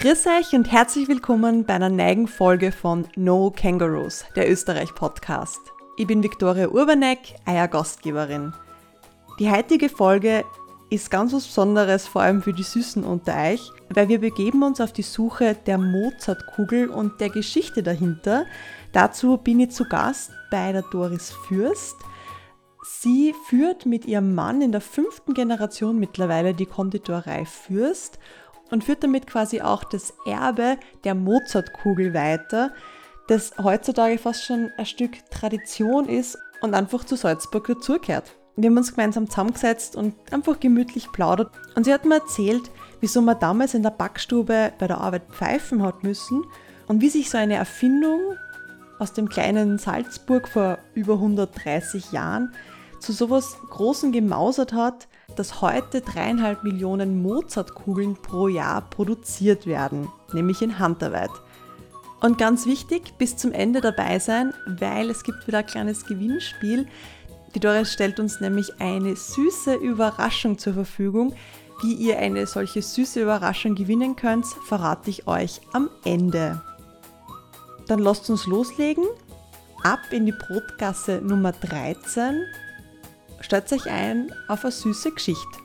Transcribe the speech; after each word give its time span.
Grüß 0.00 0.26
euch 0.28 0.52
und 0.52 0.70
herzlich 0.70 1.08
willkommen 1.08 1.64
bei 1.64 1.74
einer 1.74 1.88
neuen 1.88 2.28
Folge 2.28 2.70
von 2.70 3.08
No 3.16 3.50
Kangaroos, 3.50 4.24
der 4.36 4.48
Österreich-Podcast. 4.48 5.58
Ich 5.96 6.06
bin 6.06 6.22
Viktoria 6.22 6.68
Urbanek, 6.68 7.18
euer 7.44 7.66
Gastgeberin. 7.66 8.54
Die 9.40 9.50
heutige 9.50 9.88
Folge 9.88 10.44
ist 10.88 11.10
ganz 11.10 11.32
was 11.32 11.46
Besonderes, 11.46 12.06
vor 12.06 12.22
allem 12.22 12.42
für 12.42 12.52
die 12.52 12.62
Süßen 12.62 13.02
unter 13.02 13.34
euch, 13.50 13.72
weil 13.92 14.08
wir 14.08 14.20
begeben 14.20 14.62
uns 14.62 14.80
auf 14.80 14.92
die 14.92 15.02
Suche 15.02 15.56
der 15.66 15.78
Mozartkugel 15.78 16.90
und 16.90 17.20
der 17.20 17.30
Geschichte 17.30 17.82
dahinter. 17.82 18.46
Dazu 18.92 19.36
bin 19.36 19.58
ich 19.58 19.72
zu 19.72 19.84
Gast 19.84 20.30
bei 20.48 20.70
der 20.70 20.82
Doris 20.92 21.32
Fürst. 21.48 21.96
Sie 22.84 23.34
führt 23.48 23.84
mit 23.84 24.06
ihrem 24.06 24.32
Mann 24.32 24.62
in 24.62 24.70
der 24.70 24.80
fünften 24.80 25.34
Generation 25.34 25.98
mittlerweile 25.98 26.54
die 26.54 26.66
Konditorei 26.66 27.44
Fürst 27.44 28.20
und 28.70 28.84
führt 28.84 29.02
damit 29.02 29.26
quasi 29.26 29.60
auch 29.60 29.84
das 29.84 30.14
Erbe 30.26 30.76
der 31.04 31.14
Mozartkugel 31.14 32.14
weiter, 32.14 32.72
das 33.28 33.52
heutzutage 33.62 34.18
fast 34.18 34.44
schon 34.44 34.70
ein 34.76 34.86
Stück 34.86 35.12
Tradition 35.30 36.08
ist 36.08 36.38
und 36.60 36.74
einfach 36.74 37.04
zu 37.04 37.16
Salzburg 37.16 37.66
dazugehört. 37.66 38.32
Wir 38.56 38.70
haben 38.70 38.76
uns 38.76 38.94
gemeinsam 38.94 39.28
zusammengesetzt 39.28 39.94
und 39.94 40.14
einfach 40.32 40.58
gemütlich 40.58 41.12
plaudert. 41.12 41.52
Und 41.76 41.84
sie 41.84 41.92
hat 41.92 42.04
mir 42.04 42.16
erzählt, 42.16 42.70
wieso 43.00 43.22
man 43.22 43.38
damals 43.38 43.74
in 43.74 43.84
der 43.84 43.90
Backstube 43.90 44.72
bei 44.76 44.86
der 44.88 44.98
Arbeit 44.98 45.22
pfeifen 45.30 45.82
hat 45.82 46.02
müssen 46.02 46.44
und 46.88 47.00
wie 47.00 47.08
sich 47.08 47.30
so 47.30 47.38
eine 47.38 47.54
Erfindung 47.54 48.20
aus 48.98 49.12
dem 49.12 49.28
kleinen 49.28 49.78
Salzburg 49.78 50.48
vor 50.48 50.78
über 50.94 51.14
130 51.14 52.10
Jahren 52.10 52.52
zu 52.98 53.12
sowas 53.12 53.56
Großen 53.70 54.10
gemausert 54.10 54.72
hat, 54.72 55.06
dass 55.38 55.60
heute 55.60 56.00
dreieinhalb 56.00 56.64
Millionen 56.64 57.22
Mozartkugeln 57.22 58.14
pro 58.14 58.48
Jahr 58.48 58.82
produziert 58.82 59.66
werden, 59.66 60.08
nämlich 60.32 60.62
in 60.62 60.78
Handarbeit. 60.78 61.30
Und 62.20 62.38
ganz 62.38 62.66
wichtig, 62.66 63.14
bis 63.18 63.36
zum 63.36 63.52
Ende 63.52 63.80
dabei 63.80 64.18
sein, 64.18 64.52
weil 64.66 65.08
es 65.10 65.22
gibt 65.22 65.46
wieder 65.46 65.58
ein 65.58 65.66
kleines 65.66 66.04
Gewinnspiel. 66.04 66.88
Die 67.54 67.60
Doris 67.60 67.92
stellt 67.92 68.18
uns 68.18 68.40
nämlich 68.40 68.80
eine 68.80 69.14
süße 69.14 69.74
Überraschung 69.74 70.58
zur 70.58 70.74
Verfügung. 70.74 71.34
Wie 71.80 71.94
ihr 71.94 72.18
eine 72.18 72.46
solche 72.48 72.82
süße 72.82 73.22
Überraschung 73.22 73.76
gewinnen 73.76 74.16
könnt, 74.16 74.46
verrate 74.46 75.10
ich 75.10 75.28
euch 75.28 75.60
am 75.72 75.88
Ende. 76.04 76.60
Dann 77.86 78.00
lasst 78.00 78.28
uns 78.30 78.46
loslegen. 78.46 79.04
Ab 79.84 80.00
in 80.10 80.26
die 80.26 80.32
Brotgasse 80.32 81.20
Nummer 81.22 81.52
13 81.52 82.42
stellt 83.40 83.72
euch 83.72 83.90
ein 83.90 84.32
auf 84.48 84.64
eine 84.64 84.72
süße 84.72 85.12
Geschichte. 85.12 85.58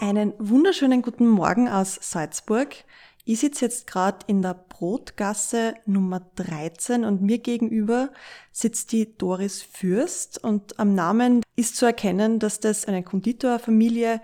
Einen 0.00 0.34
wunderschönen 0.38 1.02
guten 1.02 1.28
Morgen 1.28 1.68
aus 1.68 1.98
Salzburg. 2.00 2.84
Ich 3.24 3.40
sitze 3.40 3.64
jetzt 3.64 3.86
gerade 3.86 4.18
in 4.26 4.42
der 4.42 4.52
Brotgasse 4.52 5.74
Nummer 5.86 6.20
13 6.36 7.04
und 7.04 7.22
mir 7.22 7.38
gegenüber 7.38 8.10
sitzt 8.52 8.92
die 8.92 9.16
Doris 9.16 9.62
Fürst 9.62 10.44
und 10.44 10.78
am 10.78 10.94
Namen 10.94 11.42
ist 11.56 11.76
zu 11.76 11.86
erkennen, 11.86 12.38
dass 12.38 12.60
das 12.60 12.84
eine 12.86 13.02
Konditorfamilie, 13.02 14.20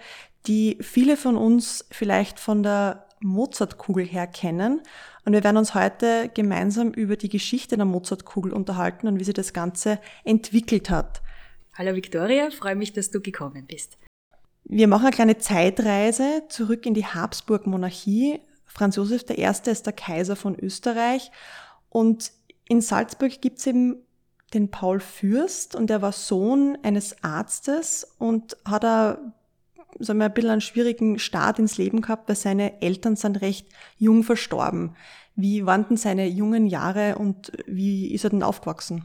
die 0.46 0.76
viele 0.82 1.16
von 1.16 1.38
uns 1.38 1.86
vielleicht 1.90 2.38
von 2.38 2.62
der 2.62 3.06
Mozartkugel 3.20 4.04
her 4.04 4.26
kennen. 4.26 4.80
Und 5.24 5.32
wir 5.32 5.44
werden 5.44 5.56
uns 5.56 5.74
heute 5.74 6.30
gemeinsam 6.32 6.90
über 6.90 7.16
die 7.16 7.28
Geschichte 7.28 7.76
der 7.76 7.86
Mozartkugel 7.86 8.52
unterhalten 8.52 9.06
und 9.06 9.20
wie 9.20 9.24
sie 9.24 9.32
das 9.32 9.52
Ganze 9.52 9.98
entwickelt 10.24 10.90
hat. 10.90 11.22
Hallo 11.76 11.94
Victoria, 11.94 12.50
freue 12.50 12.74
mich, 12.74 12.92
dass 12.92 13.10
du 13.10 13.20
gekommen 13.20 13.66
bist. 13.66 13.98
Wir 14.64 14.88
machen 14.88 15.06
eine 15.06 15.14
kleine 15.14 15.38
Zeitreise 15.38 16.44
zurück 16.48 16.86
in 16.86 16.94
die 16.94 17.06
Habsburg-Monarchie. 17.06 18.40
Franz 18.66 18.96
Josef 18.96 19.24
I. 19.30 19.42
ist 19.44 19.86
der 19.86 19.92
Kaiser 19.92 20.36
von 20.36 20.58
Österreich 20.58 21.30
und 21.88 22.32
in 22.68 22.80
Salzburg 22.80 23.40
gibt 23.40 23.58
es 23.58 23.66
eben 23.66 23.96
den 24.54 24.70
Paul 24.70 25.00
Fürst 25.00 25.74
und 25.74 25.90
er 25.90 26.02
war 26.02 26.12
Sohn 26.12 26.78
eines 26.82 27.22
Arztes 27.22 28.14
und 28.18 28.56
hat 28.64 28.84
er 28.84 29.34
sagen 30.00 30.22
ein 30.22 30.32
bisschen 30.32 30.50
einen 30.50 30.60
schwierigen 30.60 31.18
Start 31.18 31.58
ins 31.58 31.78
Leben 31.78 32.00
gehabt, 32.00 32.28
weil 32.28 32.36
seine 32.36 32.80
Eltern 32.82 33.16
sind 33.16 33.40
recht 33.40 33.66
jung 33.98 34.22
verstorben. 34.22 34.96
Wie 35.36 35.64
waren 35.66 35.86
denn 35.88 35.96
seine 35.96 36.26
jungen 36.26 36.66
Jahre 36.66 37.16
und 37.16 37.52
wie 37.66 38.12
ist 38.12 38.24
er 38.24 38.30
denn 38.30 38.42
aufgewachsen? 38.42 39.04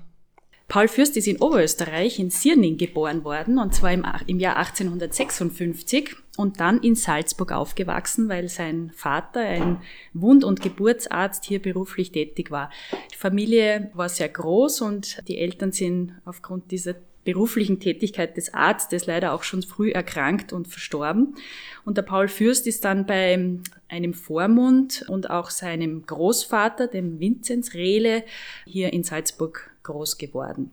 Paul 0.67 0.87
Fürst 0.87 1.15
ist 1.15 1.27
in 1.27 1.39
Oberösterreich 1.39 2.19
in 2.19 2.31
Sierning 2.31 2.77
geboren 2.77 3.23
worden 3.23 3.59
und 3.59 3.75
zwar 3.75 3.93
im, 3.93 4.03
im, 4.25 4.39
Jahr 4.39 4.57
1856 4.57 6.15
und 6.37 6.59
dann 6.59 6.79
in 6.81 6.95
Salzburg 6.95 7.51
aufgewachsen, 7.51 8.29
weil 8.29 8.49
sein 8.49 8.91
Vater, 8.95 9.41
ein 9.41 9.81
Wund- 10.13 10.43
und 10.43 10.61
Geburtsarzt, 10.61 11.45
hier 11.45 11.61
beruflich 11.61 12.11
tätig 12.11 12.49
war. 12.49 12.71
Die 13.13 13.17
Familie 13.17 13.91
war 13.93 14.09
sehr 14.09 14.27
groß 14.27 14.81
und 14.81 15.21
die 15.27 15.37
Eltern 15.37 15.71
sind 15.71 16.13
aufgrund 16.25 16.71
dieser 16.71 16.95
beruflichen 17.25 17.79
Tätigkeit 17.81 18.37
des 18.37 18.53
Arztes 18.53 19.07
leider 19.07 19.33
auch 19.33 19.43
schon 19.43 19.63
früh 19.63 19.91
erkrankt 19.91 20.53
und 20.53 20.69
verstorben. 20.69 21.35
Und 21.83 21.97
der 21.97 22.03
Paul 22.03 22.29
Fürst 22.29 22.67
ist 22.67 22.85
dann 22.85 23.05
bei 23.05 23.59
einem 23.89 24.13
Vormund 24.13 25.05
und 25.09 25.29
auch 25.29 25.49
seinem 25.49 26.05
Großvater, 26.05 26.87
dem 26.87 27.19
Vinzenz 27.19 27.73
Rehle, 27.73 28.23
hier 28.65 28.93
in 28.93 29.03
Salzburg 29.03 29.71
groß 29.83 30.17
geworden. 30.17 30.71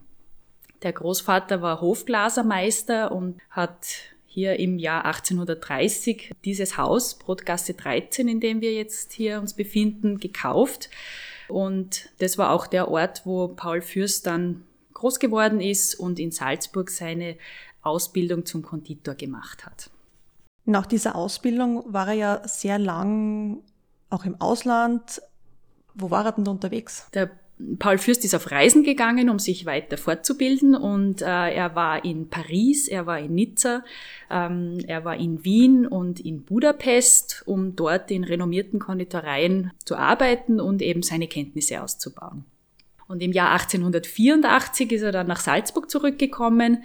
Der 0.83 0.93
Großvater 0.93 1.63
war 1.63 1.81
Hofglasermeister 1.81 3.13
und 3.13 3.41
hat 3.51 3.87
hier 4.27 4.59
im 4.59 4.79
Jahr 4.79 5.05
1830 5.05 6.33
dieses 6.45 6.77
Haus, 6.77 7.19
Brotgasse 7.19 7.75
13, 7.75 8.29
in 8.29 8.41
dem 8.41 8.61
wir 8.61 8.73
jetzt 8.73 9.13
hier 9.13 9.41
uns 9.41 9.55
befinden, 9.55 10.19
gekauft. 10.19 10.91
Und 11.49 12.09
das 12.19 12.39
war 12.39 12.51
auch 12.51 12.67
der 12.67 12.89
Ort, 12.89 13.23
wo 13.25 13.49
Paul 13.49 13.83
Fürst 13.83 14.27
dann 14.27 14.65
groß 15.03 15.19
geworden 15.19 15.61
ist 15.61 15.97
und 15.97 16.21
in 16.21 16.31
Salzburg 16.31 16.89
seine 16.89 17.37
Ausbildung 17.83 18.47
zum 18.47 18.63
Konditor 18.63 19.15
gemacht 19.15 19.67
hat. 19.67 19.91
Nach 20.65 20.87
dieser 20.87 21.17
Ausbildung 21.17 21.83
war 21.93 22.07
er 22.07 22.15
ja 22.15 22.43
sehr 22.47 22.79
lang 22.79 23.59
auch 24.11 24.25
im 24.25 24.41
Ausland. 24.41 25.21
Wo 25.95 26.13
war 26.13 26.25
er 26.25 26.33
denn 26.33 26.47
unterwegs? 26.47 27.09
Der 27.15 27.31
Paul 27.81 27.99
Fürst 27.99 28.25
ist 28.25 28.35
auf 28.35 28.53
Reisen 28.53 28.85
gegangen, 28.85 29.29
um 29.29 29.41
sich 29.41 29.67
weiter 29.67 29.97
fortzubilden 29.99 30.77
und 30.77 31.21
äh, 31.21 31.27
er 31.27 31.75
war 31.75 32.05
in 32.05 32.29
Paris, 32.29 32.87
er 32.87 33.07
war 33.07 33.19
in 33.19 33.35
Nizza, 33.35 33.85
ähm, 34.31 34.79
er 34.87 35.05
war 35.05 35.17
in 35.17 35.45
Wien 35.45 35.87
und 35.87 36.21
in 36.21 36.45
Budapest, 36.45 37.43
um 37.47 37.75
dort 37.75 38.11
in 38.11 38.25
renommierten 38.25 38.79
Konditoreien 38.79 39.73
zu 39.85 39.97
arbeiten 39.97 40.61
und 40.61 40.81
eben 40.81 41.03
seine 41.03 41.27
Kenntnisse 41.27 41.83
auszubauen. 41.83 42.45
Und 43.09 43.23
im 43.23 43.33
Jahr 43.33 43.51
1884 43.53 44.93
ist 44.93 45.03
er 45.03 45.13
dann 45.13 45.27
nach 45.27 45.41
Salzburg 45.41 45.91
zurückgekommen 45.91 46.85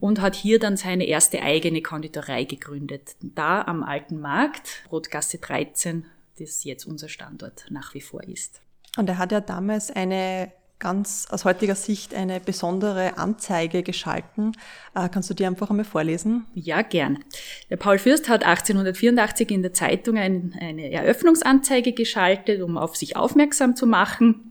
und 0.00 0.20
hat 0.20 0.34
hier 0.34 0.58
dann 0.58 0.76
seine 0.76 1.06
erste 1.06 1.42
eigene 1.42 1.82
Konditorei 1.82 2.44
gegründet. 2.44 3.16
Da 3.20 3.62
am 3.62 3.82
Alten 3.82 4.20
Markt, 4.20 4.84
Rotgasse 4.90 5.38
13, 5.38 6.06
das 6.38 6.64
jetzt 6.64 6.86
unser 6.86 7.08
Standort 7.08 7.66
nach 7.70 7.94
wie 7.94 8.00
vor 8.00 8.22
ist. 8.22 8.60
Und 8.96 9.08
er 9.08 9.18
hat 9.18 9.32
ja 9.32 9.40
damals 9.40 9.90
eine 9.90 10.52
ganz 10.78 11.26
aus 11.30 11.44
heutiger 11.44 11.74
Sicht 11.74 12.14
eine 12.14 12.38
besondere 12.38 13.18
Anzeige 13.18 13.82
geschalten. 13.82 14.52
Äh, 14.94 15.08
kannst 15.08 15.28
du 15.28 15.34
die 15.34 15.44
einfach 15.44 15.70
einmal 15.70 15.84
vorlesen? 15.84 16.46
Ja, 16.54 16.82
gern. 16.82 17.24
Der 17.68 17.76
Paul 17.76 17.98
Fürst 17.98 18.28
hat 18.28 18.44
1884 18.44 19.50
in 19.50 19.62
der 19.62 19.72
Zeitung 19.72 20.16
ein, 20.18 20.56
eine 20.60 20.90
Eröffnungsanzeige 20.92 21.92
geschaltet, 21.92 22.62
um 22.62 22.78
auf 22.78 22.96
sich 22.96 23.16
aufmerksam 23.16 23.74
zu 23.74 23.88
machen 23.88 24.47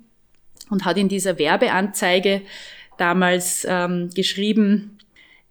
und 0.70 0.86
hat 0.86 0.98
in 0.98 1.10
dieser 1.10 1.38
Werbeanzeige 1.38 2.42
damals 2.98 3.66
ähm, 3.70 4.10
geschrieben, 4.14 4.98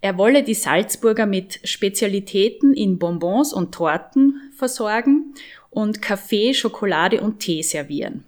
er 0.01 0.17
wolle 0.17 0.43
die 0.43 0.53
Salzburger 0.53 1.25
mit 1.25 1.59
Spezialitäten 1.63 2.73
in 2.73 2.99
Bonbons 2.99 3.51
und 3.51 3.73
Torten 3.73 4.51
versorgen 4.55 5.33
und 5.69 6.01
Kaffee, 6.01 6.53
Schokolade 6.53 7.21
und 7.21 7.39
Tee 7.39 7.63
servieren. 7.63 8.23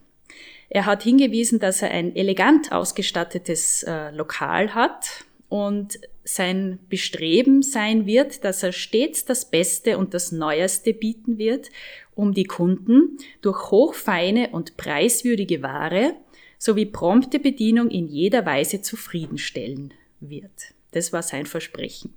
Er 0.69 0.85
hat 0.85 1.03
hingewiesen, 1.03 1.59
dass 1.59 1.81
er 1.81 1.91
ein 1.91 2.15
elegant 2.15 2.71
ausgestattetes 2.71 3.83
äh, 3.83 4.11
Lokal 4.11 4.73
hat 4.75 5.25
und 5.47 5.99
sein 6.23 6.77
Bestreben 6.89 7.63
sein 7.63 8.05
wird, 8.05 8.43
dass 8.43 8.61
er 8.61 8.71
stets 8.71 9.25
das 9.25 9.45
Beste 9.45 9.97
und 9.97 10.13
das 10.13 10.31
Neueste 10.31 10.93
bieten 10.93 11.39
wird, 11.39 11.69
um 12.13 12.33
die 12.33 12.43
Kunden 12.43 13.17
durch 13.41 13.71
hochfeine 13.71 14.49
und 14.49 14.77
preiswürdige 14.77 15.63
Ware 15.63 16.13
sowie 16.59 16.85
prompte 16.85 17.39
Bedienung 17.39 17.89
in 17.89 18.07
jeder 18.07 18.45
Weise 18.45 18.81
zufriedenstellen 18.81 19.93
wird. 20.19 20.75
Das 20.91 21.13
war 21.13 21.23
sein 21.23 21.45
Versprechen. 21.45 22.13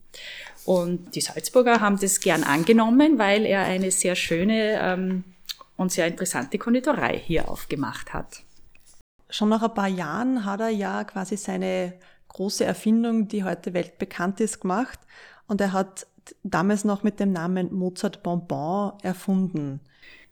Und 0.64 1.14
die 1.14 1.20
Salzburger 1.20 1.80
haben 1.80 1.98
das 1.98 2.20
gern 2.20 2.42
angenommen, 2.42 3.18
weil 3.18 3.46
er 3.46 3.62
eine 3.62 3.90
sehr 3.90 4.16
schöne 4.16 4.78
ähm, 4.80 5.24
und 5.76 5.92
sehr 5.92 6.06
interessante 6.06 6.58
Konditorei 6.58 7.18
hier 7.18 7.48
aufgemacht 7.48 8.12
hat. 8.12 8.42
Schon 9.30 9.48
nach 9.48 9.62
ein 9.62 9.74
paar 9.74 9.88
Jahren 9.88 10.44
hat 10.44 10.60
er 10.60 10.68
ja 10.68 11.04
quasi 11.04 11.36
seine 11.36 11.94
große 12.28 12.64
Erfindung, 12.64 13.28
die 13.28 13.44
heute 13.44 13.72
weltbekannt 13.74 14.40
ist, 14.40 14.60
gemacht. 14.60 14.98
Und 15.46 15.60
er 15.60 15.72
hat 15.72 16.06
damals 16.42 16.84
noch 16.84 17.02
mit 17.02 17.20
dem 17.20 17.32
Namen 17.32 17.72
Mozart 17.72 18.22
Bonbon 18.22 18.92
erfunden. 19.02 19.80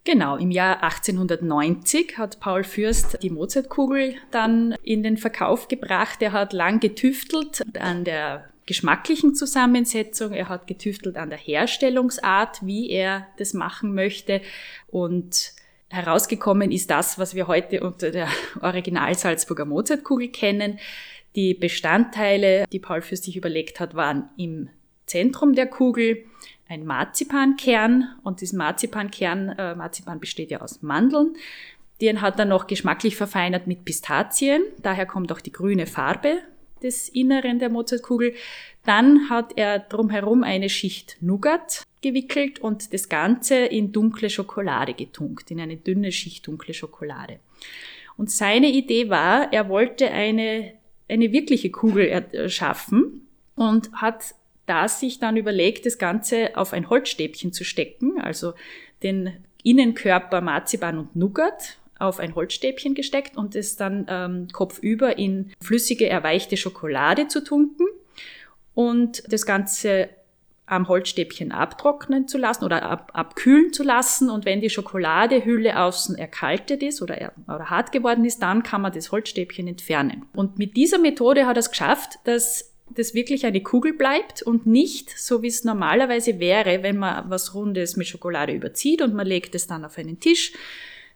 Genau, 0.05 0.37
im 0.37 0.51
Jahr 0.51 0.83
1890 0.83 2.17
hat 2.17 2.41
Paul 2.41 2.65
Fürst 2.65 3.23
die 3.23 3.31
Mozartkugel 3.31 4.15
dann 4.31 4.75
in 4.83 5.03
den 5.03 5.19
Verkauf 5.19 5.69
gebracht. 5.69 6.23
Er 6.23 6.33
hat 6.33 6.55
lang 6.55 6.81
getüftelt 6.81 7.63
an 7.79 8.05
der 8.05 8.49
geschmacklichen 8.65 9.35
Zusammensetzung, 9.35 10.33
er 10.33 10.49
hat 10.49 10.67
getüftelt 10.67 11.17
an 11.17 11.29
der 11.29 11.39
Herstellungsart, 11.39 12.65
wie 12.65 12.89
er 12.89 13.27
das 13.37 13.53
machen 13.53 13.95
möchte 13.95 14.41
und 14.87 15.53
herausgekommen 15.89 16.71
ist 16.71 16.89
das, 16.89 17.19
was 17.19 17.35
wir 17.35 17.49
heute 17.49 17.81
unter 17.81 18.11
der 18.11 18.29
Original 18.63 19.15
Salzburger 19.15 19.65
Mozartkugel 19.65 20.29
kennen. 20.29 20.79
Die 21.37 21.55
Bestandteile, 21.55 22.65
die 22.73 22.79
Paul 22.79 23.03
Fürst 23.03 23.25
sich 23.25 23.37
überlegt 23.37 23.81
hat, 23.81 23.95
waren 23.95 24.31
im 24.37 24.69
Zentrum 25.07 25.55
der 25.55 25.67
Kugel 25.67 26.25
ein 26.71 26.87
Marzipankern 26.87 28.09
und 28.23 28.41
diesen 28.41 28.57
Marzipankern, 28.59 29.49
äh, 29.51 29.75
Marzipan 29.75 30.21
besteht 30.21 30.53
ja 30.53 30.61
aus 30.61 30.83
Mandeln, 30.83 31.35
den 32.01 32.23
hat 32.23 32.39
er 32.39 32.45
noch 32.45 32.69
geschmacklich 32.69 33.17
verfeinert 33.17 33.67
mit 33.67 33.85
Pistazien, 33.85 34.63
daher 34.81 35.05
kommt 35.05 35.33
auch 35.33 35.41
die 35.41 35.53
grüne 35.53 35.87
Farbe 35.87 36.39
des 36.81 37.09
Inneren 37.11 37.59
der 37.59 37.69
Mozartkugel. 37.69 38.35
Dann 38.87 39.29
hat 39.29 39.53
er 39.57 39.81
drumherum 39.81 40.45
eine 40.45 40.71
Schicht 40.71 41.19
Nougat 41.21 41.83
gewickelt 42.01 42.61
und 42.61 42.95
das 42.95 43.11
Ganze 43.11 43.57
in 43.57 43.93
dunkle 43.93 44.31
Schokolade 44.31 44.95
getunkt, 44.95 45.51
in 45.51 45.61
eine 45.61 45.77
dünne 45.77 46.13
Schicht 46.13 46.47
dunkle 46.47 46.73
Schokolade. 46.73 47.41
Und 48.17 48.31
seine 48.31 48.69
Idee 48.69 49.11
war, 49.11 49.53
er 49.53 49.69
wollte 49.69 50.11
eine, 50.11 50.73
eine 51.09 51.33
wirkliche 51.33 51.71
Kugel 51.71 52.49
schaffen 52.49 53.27
und 53.57 53.93
hat 53.93 54.35
da 54.71 54.87
sich 54.87 55.19
dann 55.19 55.37
überlegt, 55.37 55.85
das 55.85 55.99
Ganze 55.99 56.57
auf 56.57 56.73
ein 56.73 56.89
Holzstäbchen 56.89 57.53
zu 57.53 57.65
stecken, 57.65 58.21
also 58.21 58.55
den 59.03 59.33
Innenkörper 59.65 60.41
Marzipan 60.41 60.97
und 60.97 61.17
Nougat 61.17 61.79
auf 61.99 62.21
ein 62.21 62.37
Holzstäbchen 62.37 62.95
gesteckt 62.95 63.37
und 63.37 63.57
es 63.57 63.75
dann 63.77 64.07
ähm, 64.09 64.49
kopfüber 64.53 65.19
in 65.19 65.53
flüssige, 65.61 66.09
erweichte 66.09 66.57
Schokolade 66.57 67.27
zu 67.27 67.43
tunken 67.43 67.87
und 68.75 69.25
das 69.31 69.45
Ganze 69.45 70.09
am 70.67 70.87
Holzstäbchen 70.87 71.51
abtrocknen 71.51 72.29
zu 72.29 72.39
lassen 72.39 72.65
oder 72.65 72.85
ab, 72.85 73.11
abkühlen 73.13 73.73
zu 73.73 73.83
lassen. 73.83 74.31
Und 74.31 74.45
wenn 74.45 74.61
die 74.61 74.71
Schokoladehülle 74.71 75.77
außen 75.77 76.17
erkaltet 76.17 76.85
ist 76.85 77.03
oder, 77.03 77.33
oder 77.49 77.71
hart 77.71 77.91
geworden 77.91 78.25
ist, 78.25 78.41
dann 78.41 78.63
kann 78.63 78.83
man 78.83 78.93
das 78.93 79.11
Holzstäbchen 79.11 79.67
entfernen. 79.67 80.27
Und 80.33 80.59
mit 80.59 80.77
dieser 80.77 80.99
Methode 80.99 81.47
hat 81.47 81.57
er 81.57 81.61
es 81.61 81.71
geschafft, 81.71 82.21
dass 82.23 82.70
das 82.95 83.15
wirklich 83.15 83.47
eine 83.47 83.63
Kugel 83.63 83.93
bleibt 83.93 84.43
und 84.43 84.67
nicht 84.67 85.17
so 85.19 85.43
wie 85.43 85.49
es 85.49 85.65
normalerweise 85.65 86.41
wäre, 86.41 86.83
wenn 86.83 86.99
man 86.99 87.29
was 87.31 87.55
Rundes 87.55 87.97
mit 87.97 88.07
Schokolade 88.07 88.53
überzieht 88.53 89.03
und 89.03 89.15
man 89.15 89.27
legt 89.27 89.55
es 89.55 89.67
dann 89.67 89.85
auf 89.85 89.99
einen 89.99 90.21
Tisch. 90.21 90.53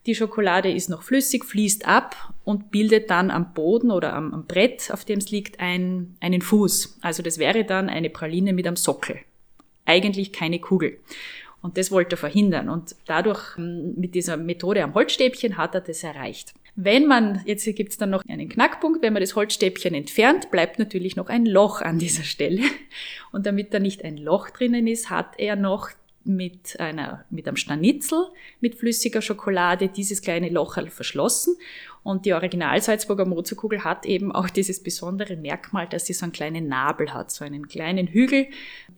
Die 0.07 0.15
Schokolade 0.15 0.71
ist 0.71 0.91
noch 0.91 1.03
flüssig, 1.03 1.45
fließt 1.45 1.87
ab 1.87 2.35
und 2.45 2.71
bildet 2.71 3.09
dann 3.09 3.31
am 3.31 3.55
Boden 3.55 3.91
oder 3.91 4.13
am, 4.13 4.35
am 4.35 4.47
Brett, 4.47 4.91
auf 4.93 5.05
dem 5.05 5.19
es 5.19 5.31
liegt, 5.31 5.61
ein, 5.61 6.17
einen 6.21 6.43
Fuß. 6.43 6.99
Also 7.01 7.23
das 7.23 7.39
wäre 7.39 7.65
dann 7.65 7.89
eine 7.89 8.11
Praline 8.11 8.53
mit 8.53 8.67
einem 8.67 8.77
Sockel. 8.77 9.21
Eigentlich 9.87 10.33
keine 10.33 10.59
Kugel. 10.59 10.99
Und 11.63 11.79
das 11.79 11.91
wollte 11.91 12.17
er 12.17 12.19
verhindern. 12.19 12.69
Und 12.69 12.95
dadurch, 13.07 13.57
mit 13.57 14.15
dieser 14.15 14.37
Methode 14.37 14.85
am 14.85 14.93
Holzstäbchen, 14.93 15.57
hat 15.57 15.75
er 15.75 15.81
das 15.81 16.05
erreicht. 16.05 16.53
Wenn 16.77 17.07
man, 17.07 17.43
jetzt 17.47 17.65
gibt 17.77 17.93
es 17.93 17.99
dann 17.99 18.11
noch 18.11 18.25
einen 18.29 18.49
Knackpunkt, 18.49 19.01
wenn 19.01 19.13
man 19.13 19.23
das 19.23 19.37
Holzstäbchen 19.37 19.95
entfernt, 19.95 20.51
bleibt 20.51 20.79
natürlich 20.79 21.15
noch 21.15 21.29
ein 21.29 21.47
Loch 21.47 21.81
an 21.81 21.99
dieser 21.99 22.25
Stelle. 22.25 22.63
Und 23.33 23.47
damit 23.47 23.73
da 23.73 23.79
nicht 23.79 24.05
ein 24.05 24.17
Loch 24.17 24.51
drinnen 24.51 24.89
ist, 24.89 25.09
hat 25.09 25.39
er 25.39 25.55
noch 25.55 25.91
mit 26.25 26.81
einer, 26.81 27.25
mit 27.31 27.47
einem 27.47 27.57
Schnitzel 27.57 28.27
mit 28.61 28.75
flüssiger 28.75 29.23
Schokolade 29.23 29.89
dieses 29.89 30.23
kleine 30.23 30.49
Loch 30.49 30.79
verschlossen. 30.89 31.57
Und 32.03 32.27
die 32.27 32.33
Original 32.33 32.83
Salzburger 32.83 33.25
Mozartkugel 33.25 33.85
hat 33.85 34.05
eben 34.05 34.33
auch 34.33 34.51
dieses 34.51 34.83
besondere 34.83 35.37
Merkmal, 35.37 35.87
dass 35.87 36.07
sie 36.07 36.13
so 36.13 36.25
einen 36.25 36.33
kleinen 36.33 36.67
Nabel 36.67 37.15
hat, 37.15 37.31
so 37.31 37.45
einen 37.45 37.69
kleinen 37.69 38.09
Hügel, 38.09 38.47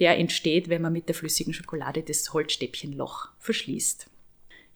der 0.01 0.19
entsteht, 0.19 0.69
wenn 0.69 0.83
man 0.83 0.93
mit 0.93 1.09
der 1.09 1.15
flüssigen 1.15 1.53
Schokolade 1.53 2.03
das 2.03 2.33
Holzstäbchenloch 2.33 3.29
verschließt. 3.39 4.09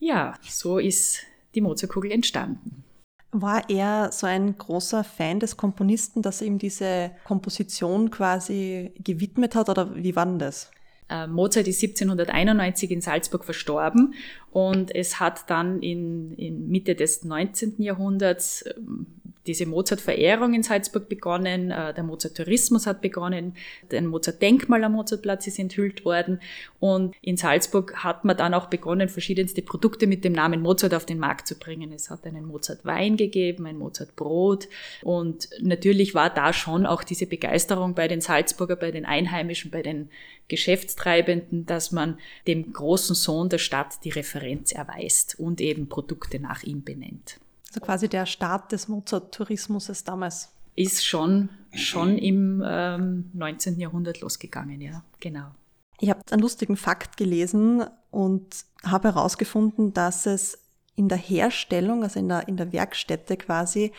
Ja, 0.00 0.38
so 0.43 0.79
ist 0.79 1.25
die 1.55 1.61
Mozartkugel 1.61 2.12
entstanden. 2.12 2.85
War 3.32 3.70
er 3.70 4.10
so 4.12 4.26
ein 4.26 4.58
großer 4.58 5.04
Fan 5.04 5.38
des 5.38 5.56
Komponisten, 5.56 6.20
dass 6.22 6.40
er 6.40 6.48
ihm 6.48 6.58
diese 6.58 7.12
Komposition 7.24 8.10
quasi 8.10 8.92
gewidmet 8.98 9.54
hat 9.54 9.68
oder 9.68 9.94
wie 9.94 10.16
war 10.16 10.26
denn 10.26 10.40
das? 10.40 10.70
Äh, 11.08 11.26
Mozart 11.26 11.68
ist 11.68 11.82
1791 11.82 12.90
in 12.90 13.00
Salzburg 13.00 13.44
verstorben 13.44 14.14
und 14.50 14.94
es 14.94 15.20
hat 15.20 15.50
dann 15.50 15.80
in, 15.80 16.32
in 16.34 16.68
Mitte 16.68 16.94
des 16.94 17.24
19. 17.24 17.82
Jahrhunderts 17.82 18.64
ähm, 18.76 19.06
diese 19.46 19.66
Mozart-Verehrung 19.66 20.54
in 20.54 20.62
Salzburg 20.62 21.08
begonnen, 21.08 21.70
äh, 21.70 21.94
der 21.94 22.04
Mozart-Tourismus 22.04 22.87
hat 22.87 23.00
begonnen, 23.00 23.54
ein 23.92 24.06
Mozart-Denkmal 24.06 24.84
am 24.84 24.92
Mozartplatz 24.92 25.46
ist 25.46 25.58
enthüllt 25.58 26.04
worden 26.04 26.40
und 26.78 27.14
in 27.22 27.37
Salzburg 27.37 27.94
hat 28.04 28.25
man 28.25 28.37
dann 28.37 28.54
auch 28.54 28.66
begonnen, 28.66 29.08
verschiedenste 29.08 29.62
Produkte 29.62 30.06
mit 30.06 30.25
dem 30.25 30.32
Namen 30.32 30.60
Mozart 30.60 30.94
auf 30.94 31.06
den 31.06 31.19
Markt 31.19 31.46
zu 31.46 31.58
bringen. 31.58 31.92
Es 31.92 32.10
hat 32.10 32.25
einen 32.25 32.44
Mozart-Wein 32.44 33.16
gegeben, 33.16 33.66
ein 33.66 33.78
Mozart-Brot 33.78 34.69
und 35.02 35.48
natürlich 35.60 36.14
war 36.14 36.31
da 36.31 36.52
schon 36.52 36.87
auch 36.87 37.02
diese 37.02 37.26
Begeisterung 37.26 37.94
bei 37.94 38.08
den 38.08 38.20
Salzburger, 38.20 38.76
bei 38.76 38.90
den 38.90 39.06
Einheimischen, 39.06 39.70
bei 39.70 39.82
den 39.82 40.10
Geschäftstreibenden, 40.48 41.64
dass 41.64 41.92
man 41.92 42.19
dem 42.46 42.72
großen 42.72 43.14
Sohn 43.14 43.48
der 43.48 43.58
Stadt 43.58 44.04
die 44.04 44.10
Referenz 44.10 44.72
erweist 44.72 45.38
und 45.38 45.60
eben 45.60 45.88
Produkte 45.88 46.40
nach 46.40 46.62
ihm 46.62 46.82
benennt. 46.82 47.38
Also 47.70 47.81
quasi 47.81 48.08
der 48.08 48.26
Start 48.26 48.72
des 48.72 48.88
Mozart-Tourismus 48.88 49.87
damals. 50.05 50.49
Ist 50.75 51.06
schon, 51.06 51.50
schon 51.72 52.19
im 52.19 52.62
ähm, 52.67 53.31
19. 53.32 53.78
Jahrhundert 53.78 54.20
losgegangen, 54.20 54.81
ja, 54.81 55.05
genau. 55.20 55.52
Ich 56.00 56.11
habe 56.11 56.20
einen 56.31 56.43
lustigen 56.43 56.76
Fakt 56.76 57.17
gelesen 57.17 57.84
und 58.11 58.64
habe 58.82 59.08
herausgefunden, 59.14 59.93
dass 59.93 60.26
es 60.26 60.58
in 60.96 61.08
der 61.08 61.19
Herstellung, 61.19 62.02
also 62.02 62.19
in 62.19 62.28
der, 62.28 62.49
in 62.49 62.56
der 62.56 62.72
Werkstätte 62.72 63.37
quasi, 63.37 63.93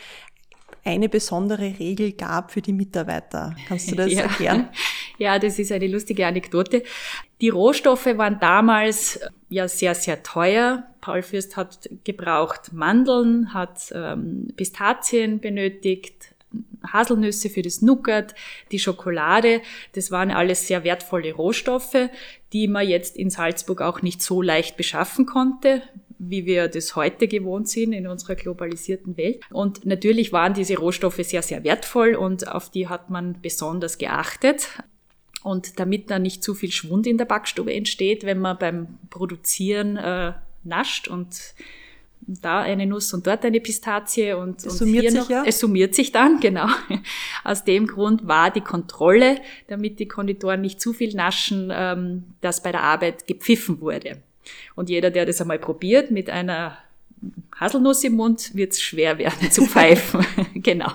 eine 0.84 1.08
besondere 1.08 1.78
Regel 1.78 2.12
gab 2.12 2.50
für 2.50 2.60
die 2.60 2.72
Mitarbeiter. 2.72 3.54
Kannst 3.68 3.90
du 3.90 3.94
das 3.94 4.12
ja. 4.12 4.22
erklären? 4.22 4.68
Ja, 5.18 5.38
das 5.38 5.58
ist 5.58 5.70
eine 5.70 5.86
lustige 5.86 6.26
Anekdote. 6.26 6.82
Die 7.40 7.48
Rohstoffe 7.48 8.06
waren 8.06 8.38
damals 8.40 9.20
ja 9.48 9.68
sehr, 9.68 9.94
sehr 9.94 10.22
teuer. 10.22 10.84
Paul 11.00 11.22
Fürst 11.22 11.56
hat 11.56 11.88
gebraucht 12.04 12.72
Mandeln, 12.72 13.54
hat 13.54 13.92
ähm, 13.94 14.48
Pistazien 14.56 15.40
benötigt, 15.40 16.34
Haselnüsse 16.92 17.48
für 17.48 17.62
das 17.62 17.80
Nougat, 17.80 18.34
die 18.72 18.78
Schokolade. 18.78 19.62
Das 19.94 20.10
waren 20.10 20.30
alles 20.30 20.66
sehr 20.66 20.84
wertvolle 20.84 21.32
Rohstoffe, 21.32 22.10
die 22.52 22.68
man 22.68 22.88
jetzt 22.88 23.16
in 23.16 23.30
Salzburg 23.30 23.80
auch 23.80 24.02
nicht 24.02 24.20
so 24.20 24.42
leicht 24.42 24.76
beschaffen 24.76 25.26
konnte 25.26 25.82
wie 26.24 26.46
wir 26.46 26.68
das 26.68 26.94
heute 26.94 27.26
gewohnt 27.26 27.68
sind 27.68 27.92
in 27.92 28.06
unserer 28.06 28.36
globalisierten 28.36 29.16
Welt. 29.16 29.40
Und 29.50 29.84
natürlich 29.84 30.32
waren 30.32 30.54
diese 30.54 30.76
Rohstoffe 30.76 31.20
sehr, 31.22 31.42
sehr 31.42 31.64
wertvoll 31.64 32.14
und 32.14 32.46
auf 32.46 32.70
die 32.70 32.88
hat 32.88 33.10
man 33.10 33.40
besonders 33.42 33.98
geachtet. 33.98 34.68
Und 35.42 35.80
damit 35.80 36.10
da 36.10 36.20
nicht 36.20 36.44
zu 36.44 36.54
viel 36.54 36.70
Schwund 36.70 37.08
in 37.08 37.18
der 37.18 37.24
Backstube 37.24 37.74
entsteht, 37.74 38.24
wenn 38.24 38.38
man 38.38 38.56
beim 38.58 38.98
Produzieren 39.10 39.96
äh, 39.96 40.32
nascht 40.62 41.08
und 41.08 41.54
da 42.24 42.60
eine 42.60 42.86
Nuss 42.86 43.12
und 43.12 43.26
dort 43.26 43.44
eine 43.44 43.60
Pistazie 43.60 44.34
und, 44.34 44.64
es 44.64 44.80
und 44.80 44.88
hier 44.88 45.12
noch, 45.12 45.28
ja? 45.28 45.42
es 45.44 45.58
summiert 45.58 45.96
sich 45.96 46.12
dann, 46.12 46.38
genau. 46.40 46.68
Aus 47.42 47.64
dem 47.64 47.88
Grund 47.88 48.28
war 48.28 48.52
die 48.52 48.60
Kontrolle, 48.60 49.40
damit 49.66 49.98
die 49.98 50.06
Konditoren 50.06 50.60
nicht 50.60 50.80
zu 50.80 50.92
viel 50.92 51.16
naschen, 51.16 51.72
ähm, 51.74 52.24
dass 52.40 52.62
bei 52.62 52.70
der 52.70 52.84
Arbeit 52.84 53.26
gepfiffen 53.26 53.80
wurde. 53.80 54.22
Und 54.74 54.90
jeder, 54.90 55.10
der 55.10 55.26
das 55.26 55.40
einmal 55.40 55.58
probiert 55.58 56.10
mit 56.10 56.30
einer 56.30 56.78
Haselnuss 57.58 58.04
im 58.04 58.14
Mund, 58.14 58.54
wird 58.54 58.72
es 58.72 58.82
schwer 58.82 59.18
werden 59.18 59.50
zu 59.50 59.66
pfeifen. 59.66 60.26
genau 60.54 60.92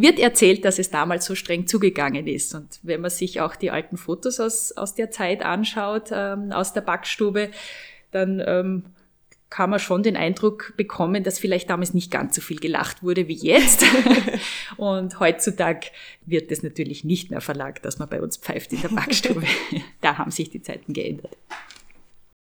wird 0.00 0.18
erzählt, 0.18 0.64
dass 0.64 0.78
es 0.78 0.90
damals 0.90 1.24
so 1.26 1.34
streng 1.34 1.66
zugegangen 1.66 2.26
ist. 2.26 2.54
Und 2.54 2.78
wenn 2.82 3.00
man 3.00 3.10
sich 3.10 3.40
auch 3.40 3.56
die 3.56 3.70
alten 3.70 3.96
Fotos 3.96 4.38
aus, 4.38 4.72
aus 4.72 4.94
der 4.94 5.10
Zeit 5.10 5.42
anschaut, 5.42 6.10
ähm, 6.12 6.52
aus 6.52 6.72
der 6.72 6.82
Backstube, 6.82 7.50
dann 8.10 8.42
ähm, 8.46 8.84
kann 9.50 9.70
man 9.70 9.78
schon 9.78 10.02
den 10.02 10.16
Eindruck 10.16 10.74
bekommen, 10.76 11.24
dass 11.24 11.38
vielleicht 11.38 11.70
damals 11.70 11.94
nicht 11.94 12.10
ganz 12.10 12.36
so 12.36 12.42
viel 12.42 12.58
gelacht 12.58 13.02
wurde 13.02 13.28
wie 13.28 13.34
jetzt. 13.34 13.84
und 14.76 15.18
heutzutage 15.20 15.88
wird 16.26 16.52
es 16.52 16.62
natürlich 16.62 17.02
nicht 17.04 17.30
mehr 17.30 17.40
verlangt, 17.40 17.84
dass 17.84 17.98
man 17.98 18.08
bei 18.08 18.20
uns 18.20 18.36
pfeift 18.36 18.72
in 18.72 18.82
der 18.82 18.88
Backstube. 18.88 19.46
da 20.00 20.18
haben 20.18 20.30
sich 20.30 20.50
die 20.50 20.62
Zeiten 20.62 20.92
geändert. 20.92 21.36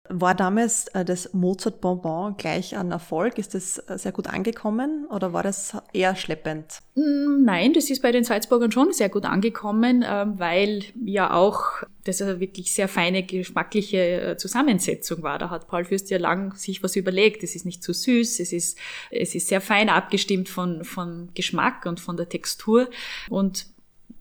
War 0.08 0.36
damals 0.36 0.88
äh, 0.90 1.04
das 1.04 1.34
Mozart 1.34 1.82
Bonbon 1.82 2.38
gleich 2.38 2.78
ein 2.78 2.92
Erfolg? 2.92 3.40
Ist 3.40 3.56
das 3.56 3.80
äh, 3.90 3.98
sehr 3.98 4.12
gut 4.12 4.28
angekommen 4.28 5.08
oder 5.10 5.34
war 5.34 5.42
das 5.42 5.76
eher 5.94 6.16
schleppend? 6.16 6.80
Mm, 6.94 7.44
nein, 7.44 7.74
das 7.74 7.90
ist 7.90 8.02
bei 8.04 8.12
den 8.12 8.24
Salzburgern 8.24 8.72
schon 8.72 8.94
sehr 8.94 9.10
gut 9.10 9.26
angekommen, 9.26 10.06
ähm, 10.08 10.38
weil 10.38 10.84
ja 11.04 11.34
auch 11.34 11.84
das 12.04 12.22
eine 12.22 12.40
wirklich 12.40 12.72
sehr 12.72 12.88
feine 12.88 13.24
geschmackliche 13.24 13.98
äh, 13.98 14.38
Zusammensetzung 14.38 15.24
war. 15.24 15.40
Da 15.40 15.50
hat 15.50 15.68
Paul 15.68 15.86
Fürst 15.86 16.12
ja 16.12 16.20
lang 16.20 16.56
sich 16.56 16.84
was 16.84 16.96
überlegt. 16.96 17.44
Es 17.44 17.56
ist 17.56 17.66
nicht 17.66 17.82
zu 17.82 17.92
süß, 17.92 18.40
es 18.40 18.54
ist, 18.54 18.78
es 19.10 19.34
ist 19.34 19.48
sehr 19.48 19.62
fein 19.62 19.90
abgestimmt 19.90 20.50
von, 20.50 20.84
von 20.84 21.30
Geschmack 21.34 21.88
und 21.88 22.00
von 22.00 22.16
der 22.16 22.30
Textur 22.30 22.90
und 23.30 23.66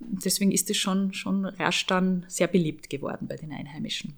deswegen 0.00 0.52
ist 0.52 0.70
es 0.70 0.76
schon, 0.76 1.12
schon 1.12 1.44
rasch 1.44 1.86
dann 1.86 2.24
sehr 2.28 2.46
beliebt 2.46 2.90
geworden 2.90 3.26
bei 3.28 3.36
den 3.36 3.52
Einheimischen. 3.52 4.14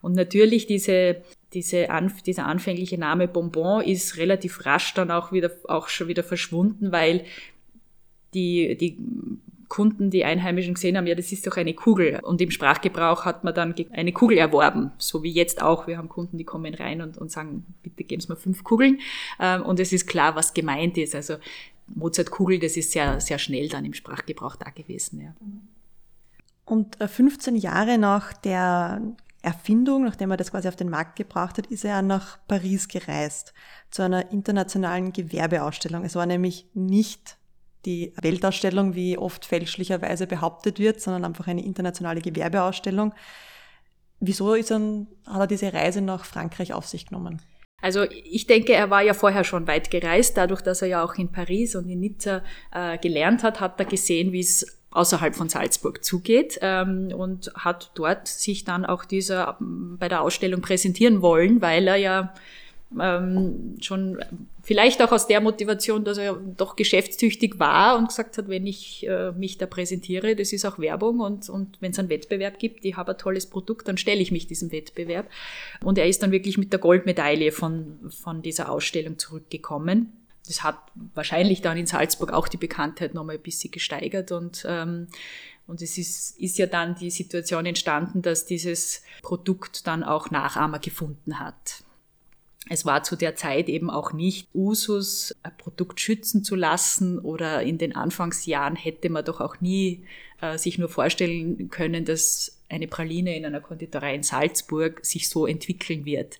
Und 0.00 0.14
natürlich 0.14 0.66
diese, 0.66 1.22
diese 1.52 1.90
Anf 1.90 2.22
dieser 2.22 2.46
anfängliche 2.46 2.98
Name 2.98 3.28
Bonbon 3.28 3.82
ist 3.82 4.16
relativ 4.16 4.66
rasch 4.66 4.94
dann 4.94 5.10
auch 5.10 5.32
wieder, 5.32 5.50
auch 5.64 5.88
schon 5.88 6.08
wieder 6.08 6.22
verschwunden, 6.22 6.92
weil 6.92 7.24
die, 8.34 8.76
die 8.76 8.98
Kunden, 9.68 10.10
die 10.10 10.24
Einheimischen 10.24 10.74
gesehen 10.74 10.96
haben, 10.96 11.06
ja, 11.06 11.14
das 11.14 11.30
ist 11.30 11.46
doch 11.46 11.56
eine 11.56 11.74
Kugel. 11.74 12.20
Und 12.22 12.40
im 12.40 12.50
Sprachgebrauch 12.50 13.24
hat 13.24 13.44
man 13.44 13.54
dann 13.54 13.74
eine 13.92 14.12
Kugel 14.12 14.38
erworben, 14.38 14.92
so 14.98 15.22
wie 15.22 15.30
jetzt 15.30 15.62
auch. 15.62 15.86
Wir 15.86 15.98
haben 15.98 16.08
Kunden, 16.08 16.38
die 16.38 16.44
kommen 16.44 16.74
rein 16.74 17.02
und, 17.02 17.18
und 17.18 17.30
sagen, 17.30 17.66
bitte 17.82 18.04
geben 18.04 18.20
Sie 18.20 18.28
mir 18.28 18.36
fünf 18.36 18.64
Kugeln. 18.64 19.00
Ähm, 19.38 19.62
und 19.62 19.78
es 19.78 19.92
ist 19.92 20.06
klar, 20.06 20.34
was 20.36 20.54
gemeint 20.54 20.96
ist. 20.96 21.14
Also 21.14 21.34
Mozartkugel, 21.94 22.58
das 22.58 22.76
ist 22.76 22.92
sehr, 22.92 23.20
sehr 23.20 23.38
schnell 23.38 23.68
dann 23.68 23.84
im 23.84 23.94
Sprachgebrauch 23.94 24.56
da 24.56 24.70
gewesen. 24.70 25.20
Ja. 25.20 25.34
Und 26.64 26.96
15 26.96 27.54
äh, 27.54 27.58
Jahre 27.58 27.98
nach 27.98 28.32
der 28.32 29.00
Erfindung, 29.42 30.04
nachdem 30.04 30.30
er 30.30 30.36
das 30.36 30.50
quasi 30.50 30.68
auf 30.68 30.76
den 30.76 30.90
Markt 30.90 31.16
gebracht 31.16 31.58
hat, 31.58 31.66
ist 31.66 31.84
er 31.84 32.02
nach 32.02 32.38
Paris 32.48 32.88
gereist 32.88 33.54
zu 33.90 34.02
einer 34.02 34.30
internationalen 34.32 35.12
Gewerbeausstellung. 35.12 36.04
Es 36.04 36.16
war 36.16 36.26
nämlich 36.26 36.66
nicht 36.74 37.38
die 37.84 38.12
Weltausstellung, 38.20 38.94
wie 38.94 39.16
oft 39.16 39.44
fälschlicherweise 39.44 40.26
behauptet 40.26 40.78
wird, 40.78 41.00
sondern 41.00 41.24
einfach 41.24 41.46
eine 41.46 41.64
internationale 41.64 42.20
Gewerbeausstellung. 42.20 43.14
Wieso 44.20 44.54
ist 44.54 44.72
er, 44.72 45.06
hat 45.26 45.40
er 45.40 45.46
diese 45.46 45.72
Reise 45.72 46.00
nach 46.00 46.24
Frankreich 46.24 46.72
auf 46.72 46.86
sich 46.86 47.06
genommen? 47.06 47.40
Also 47.80 48.04
ich 48.10 48.46
denke, 48.46 48.72
er 48.72 48.90
war 48.90 49.02
ja 49.02 49.14
vorher 49.14 49.44
schon 49.44 49.68
weit 49.68 49.90
gereist, 49.90 50.36
dadurch, 50.36 50.62
dass 50.62 50.82
er 50.82 50.88
ja 50.88 51.04
auch 51.04 51.14
in 51.14 51.30
Paris 51.30 51.76
und 51.76 51.88
in 51.88 52.00
Nizza 52.00 52.42
äh, 52.72 52.98
gelernt 52.98 53.44
hat, 53.44 53.60
hat 53.60 53.78
er 53.78 53.86
gesehen, 53.86 54.32
wie 54.32 54.40
es 54.40 54.78
außerhalb 54.90 55.34
von 55.34 55.48
Salzburg 55.48 56.02
zugeht 56.02 56.58
ähm, 56.60 57.12
und 57.16 57.52
hat 57.54 57.92
dort 57.94 58.26
sich 58.26 58.64
dann 58.64 58.84
auch 58.84 59.04
dieser 59.04 59.56
bei 59.60 60.08
der 60.08 60.22
Ausstellung 60.22 60.60
präsentieren 60.60 61.22
wollen, 61.22 61.60
weil 61.60 61.86
er 61.86 61.96
ja 61.96 62.34
ähm, 62.98 63.76
schon 63.80 64.18
vielleicht 64.62 65.02
auch 65.02 65.12
aus 65.12 65.26
der 65.26 65.40
Motivation, 65.40 66.04
dass 66.04 66.18
er 66.18 66.34
doch 66.34 66.74
geschäftstüchtig 66.74 67.58
war 67.58 67.98
und 67.98 68.08
gesagt 68.08 68.38
hat, 68.38 68.48
wenn 68.48 68.66
ich 68.66 69.06
äh, 69.06 69.32
mich 69.32 69.58
da 69.58 69.66
präsentiere, 69.66 70.34
das 70.34 70.52
ist 70.52 70.64
auch 70.64 70.78
Werbung 70.78 71.20
und, 71.20 71.48
und 71.50 71.76
wenn 71.80 71.92
es 71.92 71.98
einen 71.98 72.08
Wettbewerb 72.08 72.58
gibt, 72.58 72.84
ich 72.84 72.96
habe 72.96 73.12
ein 73.12 73.18
tolles 73.18 73.46
Produkt, 73.46 73.88
dann 73.88 73.98
stelle 73.98 74.20
ich 74.20 74.32
mich 74.32 74.46
diesem 74.46 74.72
Wettbewerb. 74.72 75.28
Und 75.84 75.98
er 75.98 76.06
ist 76.06 76.22
dann 76.22 76.32
wirklich 76.32 76.56
mit 76.56 76.72
der 76.72 76.80
Goldmedaille 76.80 77.52
von, 77.52 77.98
von 78.10 78.42
dieser 78.42 78.70
Ausstellung 78.70 79.18
zurückgekommen. 79.18 80.12
Das 80.46 80.62
hat 80.62 80.78
wahrscheinlich 81.14 81.60
dann 81.60 81.76
in 81.76 81.86
Salzburg 81.86 82.32
auch 82.32 82.48
die 82.48 82.56
Bekanntheit 82.56 83.12
nochmal 83.12 83.36
ein 83.36 83.42
bisschen 83.42 83.70
gesteigert 83.70 84.32
und 84.32 84.64
ähm, 84.66 85.08
und 85.66 85.82
es 85.82 85.98
ist, 85.98 86.40
ist 86.40 86.56
ja 86.56 86.64
dann 86.64 86.94
die 86.94 87.10
Situation 87.10 87.66
entstanden, 87.66 88.22
dass 88.22 88.46
dieses 88.46 89.02
Produkt 89.20 89.86
dann 89.86 90.02
auch 90.02 90.30
Nachahmer 90.30 90.78
gefunden 90.78 91.38
hat. 91.38 91.84
Es 92.68 92.84
war 92.84 93.02
zu 93.02 93.16
der 93.16 93.34
Zeit 93.34 93.68
eben 93.68 93.90
auch 93.90 94.12
nicht 94.12 94.48
Usus, 94.54 95.34
ein 95.42 95.56
Produkt 95.56 96.00
schützen 96.00 96.44
zu 96.44 96.54
lassen 96.54 97.18
oder 97.18 97.62
in 97.62 97.78
den 97.78 97.94
Anfangsjahren 97.96 98.76
hätte 98.76 99.10
man 99.10 99.24
doch 99.24 99.40
auch 99.40 99.60
nie 99.60 100.04
äh, 100.40 100.58
sich 100.58 100.78
nur 100.78 100.88
vorstellen 100.88 101.70
können, 101.70 102.04
dass 102.04 102.58
eine 102.68 102.86
Praline 102.86 103.36
in 103.36 103.46
einer 103.46 103.60
Konditorei 103.60 104.14
in 104.14 104.22
Salzburg 104.22 105.04
sich 105.04 105.28
so 105.28 105.46
entwickeln 105.46 106.04
wird. 106.04 106.38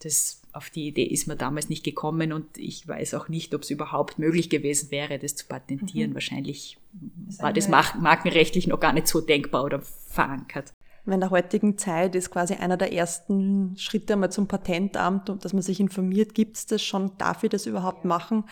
Das, 0.00 0.42
auf 0.52 0.68
die 0.68 0.88
Idee 0.88 1.04
ist 1.04 1.26
man 1.26 1.38
damals 1.38 1.68
nicht 1.68 1.84
gekommen 1.84 2.32
und 2.32 2.58
ich 2.58 2.86
weiß 2.86 3.14
auch 3.14 3.28
nicht, 3.28 3.54
ob 3.54 3.62
es 3.62 3.70
überhaupt 3.70 4.18
möglich 4.18 4.50
gewesen 4.50 4.90
wäre, 4.90 5.18
das 5.18 5.36
zu 5.36 5.46
patentieren. 5.46 6.10
Mhm. 6.10 6.14
Wahrscheinlich 6.14 6.76
das 7.26 7.38
war 7.38 7.52
das 7.52 7.68
markenrechtlich 7.68 8.66
noch 8.66 8.80
gar 8.80 8.92
nicht 8.92 9.06
so 9.06 9.20
denkbar 9.20 9.64
oder 9.64 9.80
verankert 9.80 10.72
in 11.04 11.20
der 11.20 11.30
heutigen 11.30 11.78
Zeit 11.78 12.14
ist 12.14 12.30
quasi 12.30 12.54
einer 12.54 12.76
der 12.76 12.92
ersten 12.92 13.76
Schritte 13.76 14.12
einmal 14.12 14.30
zum 14.30 14.46
Patentamt, 14.46 15.28
dass 15.44 15.52
man 15.52 15.62
sich 15.62 15.80
informiert, 15.80 16.34
gibt 16.34 16.56
es 16.56 16.66
das 16.66 16.82
schon, 16.82 17.16
darf 17.18 17.42
ich 17.42 17.50
das 17.50 17.66
überhaupt 17.66 18.04
machen? 18.04 18.44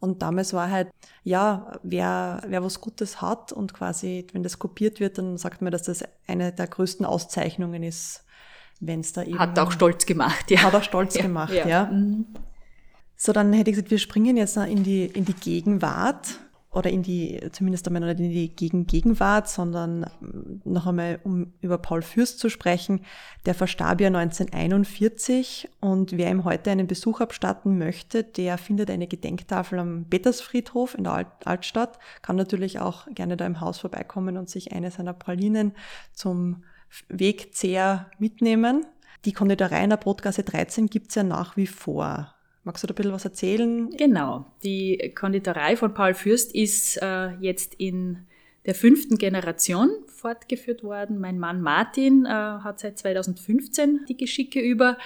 Und 0.00 0.20
damals 0.20 0.52
war 0.52 0.70
halt, 0.70 0.90
ja, 1.22 1.72
wer, 1.82 2.42
wer 2.46 2.62
was 2.62 2.82
Gutes 2.82 3.22
hat 3.22 3.52
und 3.52 3.72
quasi, 3.72 4.26
wenn 4.32 4.42
das 4.42 4.58
kopiert 4.58 5.00
wird, 5.00 5.16
dann 5.16 5.38
sagt 5.38 5.62
man, 5.62 5.72
dass 5.72 5.84
das 5.84 6.04
eine 6.26 6.52
der 6.52 6.66
größten 6.66 7.06
Auszeichnungen 7.06 7.82
ist, 7.82 8.24
wenn 8.80 9.00
es 9.00 9.14
da 9.14 9.22
eben... 9.22 9.38
Hat 9.38 9.58
auch 9.58 9.72
stolz 9.72 10.04
gemacht, 10.04 10.50
ja. 10.50 10.62
Hat 10.62 10.74
auch 10.74 10.82
stolz 10.82 11.14
ja, 11.14 11.22
gemacht, 11.22 11.54
ja. 11.54 11.66
ja. 11.66 11.84
Mhm. 11.86 12.26
So, 13.16 13.32
dann 13.32 13.54
hätte 13.54 13.70
ich 13.70 13.76
gesagt, 13.76 13.90
wir 13.90 13.98
springen 13.98 14.36
jetzt 14.36 14.58
in 14.58 14.82
die, 14.82 15.06
in 15.06 15.24
die 15.24 15.32
Gegenwart 15.32 16.38
oder 16.74 16.90
in 16.90 17.02
die, 17.02 17.40
zumindest 17.52 17.86
einmal 17.86 18.02
nicht 18.02 18.20
in 18.20 18.30
die 18.30 18.54
Gegengegenwart, 18.54 19.48
sondern 19.48 20.06
noch 20.64 20.86
einmal, 20.86 21.20
um 21.22 21.52
über 21.60 21.78
Paul 21.78 22.02
Fürst 22.02 22.40
zu 22.40 22.48
sprechen, 22.48 23.00
der 23.46 23.54
verstarb 23.54 24.00
ja 24.00 24.08
1941 24.08 25.68
und 25.80 26.16
wer 26.16 26.30
ihm 26.30 26.44
heute 26.44 26.72
einen 26.72 26.88
Besuch 26.88 27.20
abstatten 27.20 27.78
möchte, 27.78 28.24
der 28.24 28.58
findet 28.58 28.90
eine 28.90 29.06
Gedenktafel 29.06 29.78
am 29.78 30.06
Petersfriedhof 30.10 30.96
in 30.96 31.04
der 31.04 31.26
Altstadt, 31.44 31.98
kann 32.22 32.36
natürlich 32.36 32.80
auch 32.80 33.06
gerne 33.14 33.36
da 33.36 33.46
im 33.46 33.60
Haus 33.60 33.78
vorbeikommen 33.78 34.36
und 34.36 34.50
sich 34.50 34.72
eine 34.72 34.90
seiner 34.90 35.12
Pralinen 35.12 35.72
zum 36.12 36.64
Wegzehr 37.08 38.10
mitnehmen. 38.18 38.84
Die 39.24 39.32
Konditorei 39.32 39.84
in 39.84 39.90
der 39.90 39.96
Brotgasse 39.96 40.42
13 40.42 40.88
gibt's 40.88 41.14
ja 41.14 41.22
nach 41.22 41.56
wie 41.56 41.66
vor. 41.66 42.33
Magst 42.64 42.82
du 42.82 42.86
da 42.86 42.92
ein 42.92 42.96
bisschen 42.96 43.12
was 43.12 43.24
erzählen? 43.26 43.90
Genau. 43.90 44.46
Die 44.62 45.12
Konditorei 45.14 45.76
von 45.76 45.92
Paul 45.92 46.14
Fürst 46.14 46.54
ist 46.54 46.96
äh, 47.02 47.32
jetzt 47.40 47.74
in 47.74 48.26
der 48.64 48.74
fünften 48.74 49.18
Generation 49.18 49.90
fortgeführt 50.06 50.82
worden. 50.82 51.20
Mein 51.20 51.38
Mann 51.38 51.60
Martin 51.60 52.24
äh, 52.24 52.30
hat 52.30 52.80
seit 52.80 52.98
2015 52.98 54.06
die 54.08 54.16
Geschicke 54.16 54.60
über. 54.60 54.96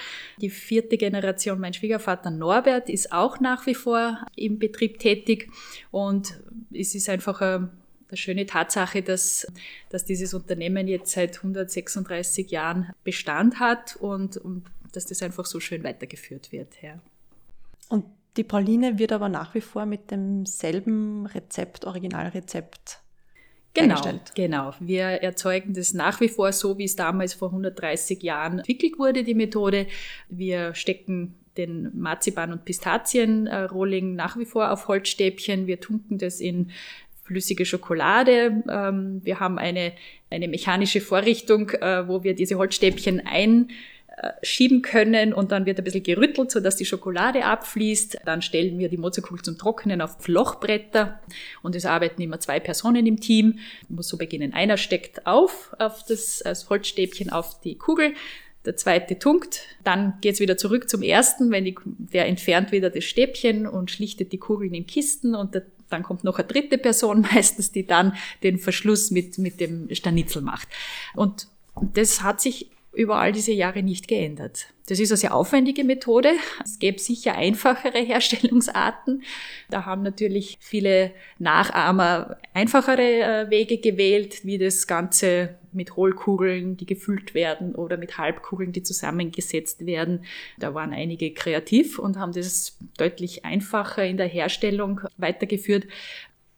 Die 0.41 0.50
vierte 0.50 0.97
Generation, 0.97 1.59
mein 1.59 1.75
Schwiegervater 1.75 2.31
Norbert, 2.31 2.88
ist 2.88 3.11
auch 3.11 3.41
nach 3.41 3.67
wie 3.67 3.75
vor 3.75 4.25
im 4.37 4.61
Betrieb 4.61 5.00
tätig. 5.00 5.50
Und 5.91 6.41
es 6.73 6.95
ist 6.95 7.09
einfach 7.09 7.41
eine, 7.41 7.71
eine 8.09 8.17
schöne 8.17 8.47
Tatsache, 8.47 9.03
dass, 9.03 9.50
dass 9.91 10.05
dieses 10.05 10.33
Unternehmen 10.35 10.87
jetzt 10.87 11.11
seit 11.11 11.38
136 11.38 12.53
Jahren 12.53 12.93
Bestand 13.03 13.59
hat 13.59 13.97
und, 13.97 14.37
und 14.37 14.67
dass 14.93 15.07
das 15.07 15.21
einfach 15.23 15.47
so 15.47 15.59
schön 15.59 15.83
weitergeführt 15.83 16.53
wird. 16.53 16.81
Ja. 16.81 17.00
Und 17.88 18.04
die 18.37 18.45
Praline 18.45 18.99
wird 18.99 19.12
aber 19.12 19.28
nach 19.28 19.54
wie 19.54 19.61
vor 19.61 19.87
mit 19.87 20.11
demselben 20.11 21.26
Rezept, 21.26 21.85
Originalrezept 21.85 23.00
Genau, 23.75 24.02
genau. 24.35 24.75
Wir 24.80 25.04
erzeugen 25.04 25.75
das 25.75 25.95
nach 25.95 26.21
wie 26.21 26.28
vor 26.28 26.52
so, 26.52 26.78
wie 26.78 26.85
es 26.85 26.97
damals 26.97 27.35
vor 27.35 27.49
130 27.49 28.23
Jahren 28.23 28.59
entwickelt 28.59 28.99
wurde, 28.99 29.25
die 29.25 29.35
Methode. 29.35 29.87
Wir 30.28 30.75
stecken 30.75 31.35
den 31.57 31.90
Marzipan- 31.95 32.52
und 32.52 32.64
Pistazienrolling 32.64 34.14
nach 34.14 34.37
wie 34.37 34.47
vor 34.47 34.73
auf 34.73 34.88
Holzstäbchen. 34.88 35.66
Wir 35.66 35.80
tunken 35.80 36.18
das 36.18 36.40
in 36.40 36.71
flüssige 37.25 37.66
Schokolade. 37.66 38.62
Ähm, 38.71 39.21
wir 39.23 39.38
haben 39.38 39.59
eine, 39.59 39.92
eine 40.30 40.49
mechanische 40.49 41.00
Vorrichtung, 41.00 41.71
äh, 41.71 42.09
wo 42.09 42.25
wir 42.25 42.35
diese 42.35 42.57
Holzstäbchen 42.57 43.23
ein 43.26 43.71
schieben 44.43 44.83
können 44.83 45.33
und 45.33 45.53
dann 45.53 45.67
wird 45.67 45.79
ein 45.79 45.85
bisschen 45.85 46.03
gerüttelt, 46.03 46.51
sodass 46.51 46.77
die 46.77 46.85
Schokolade 46.85 47.45
abfließt. 47.45 48.19
Dann 48.25 48.43
stellen 48.43 48.79
wir 48.79 48.89
die 48.89 48.97
Mozartkugel 48.97 49.43
zum 49.43 49.59
Trocknen 49.59 50.01
auf 50.01 50.17
Flochbretter 50.21 51.21
und 51.63 51.77
es 51.77 51.87
arbeiten 51.87 52.21
immer 52.23 52.41
zwei 52.41 52.61
Personen 52.61 53.07
im 53.07 53.21
Team. 53.21 53.59
muss 53.89 54.09
so 54.09 54.17
beginnen. 54.17 54.55
Einer 54.55 54.77
steckt 54.77 55.27
auf, 55.27 55.75
auf 55.79 56.05
das, 56.07 56.41
das 56.45 56.69
Holzstäbchen 56.69 57.31
auf 57.31 57.61
die 57.61 57.77
Kugel, 57.77 58.15
der 58.65 58.77
zweite 58.77 59.19
tunkt, 59.19 59.61
dann 59.85 60.15
geht's 60.21 60.41
wieder 60.41 60.57
zurück 60.57 60.91
zum 60.91 61.03
ersten, 61.03 61.51
wenn 61.51 61.65
die, 61.65 61.77
der 61.85 62.27
entfernt 62.27 62.73
wieder 62.73 62.91
das 62.91 63.05
Stäbchen 63.05 63.67
und 63.67 63.91
schlichtet 63.91 64.33
die 64.33 64.39
Kugeln 64.39 64.75
in 64.75 64.87
Kisten 64.87 65.35
und 65.35 65.55
der, 65.55 65.63
dann 65.89 66.03
kommt 66.03 66.25
noch 66.25 66.39
eine 66.39 66.49
dritte 66.49 66.77
Person 66.77 67.21
meistens, 67.33 67.73
die 67.73 67.87
dann 67.87 68.15
den 68.43 68.59
Verschluss 68.59 69.11
mit, 69.11 69.39
mit 69.39 69.61
dem 69.61 69.89
Stanitzel 69.95 70.43
macht. 70.43 70.69
Und 71.15 71.47
das 71.95 72.23
hat 72.23 72.41
sich 72.41 72.69
über 72.99 73.21
all 73.21 73.31
diese 73.31 73.52
Jahre 73.52 73.85
nicht 73.85 74.09
geändert. 74.09 74.75
Das 74.88 74.99
ist 74.99 75.12
eine 75.12 75.19
sehr 75.19 75.35
aufwendige 75.35 75.85
Methode. 75.85 76.33
Es 76.64 76.81
gäbe 76.81 76.99
sicher 76.99 77.37
einfachere 77.37 77.99
Herstellungsarten. 77.99 79.23
Da 79.71 79.85
haben 79.85 80.02
natürlich 80.02 80.59
viele 80.61 81.12
Nachahmer 81.38 82.38
einfachere 82.55 83.02
äh, 83.47 83.50
Wege 83.50 83.78
gewählt, 83.78 84.45
wie 84.45 84.59
das 84.59 84.88
Ganze 84.88 85.55
mit 85.73 85.95
Hohlkugeln, 85.95 86.76
die 86.76 86.87
gefüllt 86.87 87.35
werden 87.35 87.76
oder 87.76 87.99
mit 87.99 88.19
Halbkugeln, 88.19 88.73
die 88.73 88.83
zusammengesetzt 88.83 89.87
werden. 89.87 90.25
Da 90.59 90.75
waren 90.75 90.93
einige 90.93 91.33
kreativ 91.33 92.00
und 92.00 92.19
haben 92.19 92.33
das 92.33 92.78
deutlich 92.97 93.45
einfacher 93.45 94.05
in 94.05 94.17
der 94.17 94.26
Herstellung 94.26 95.02
weitergeführt. 95.19 95.87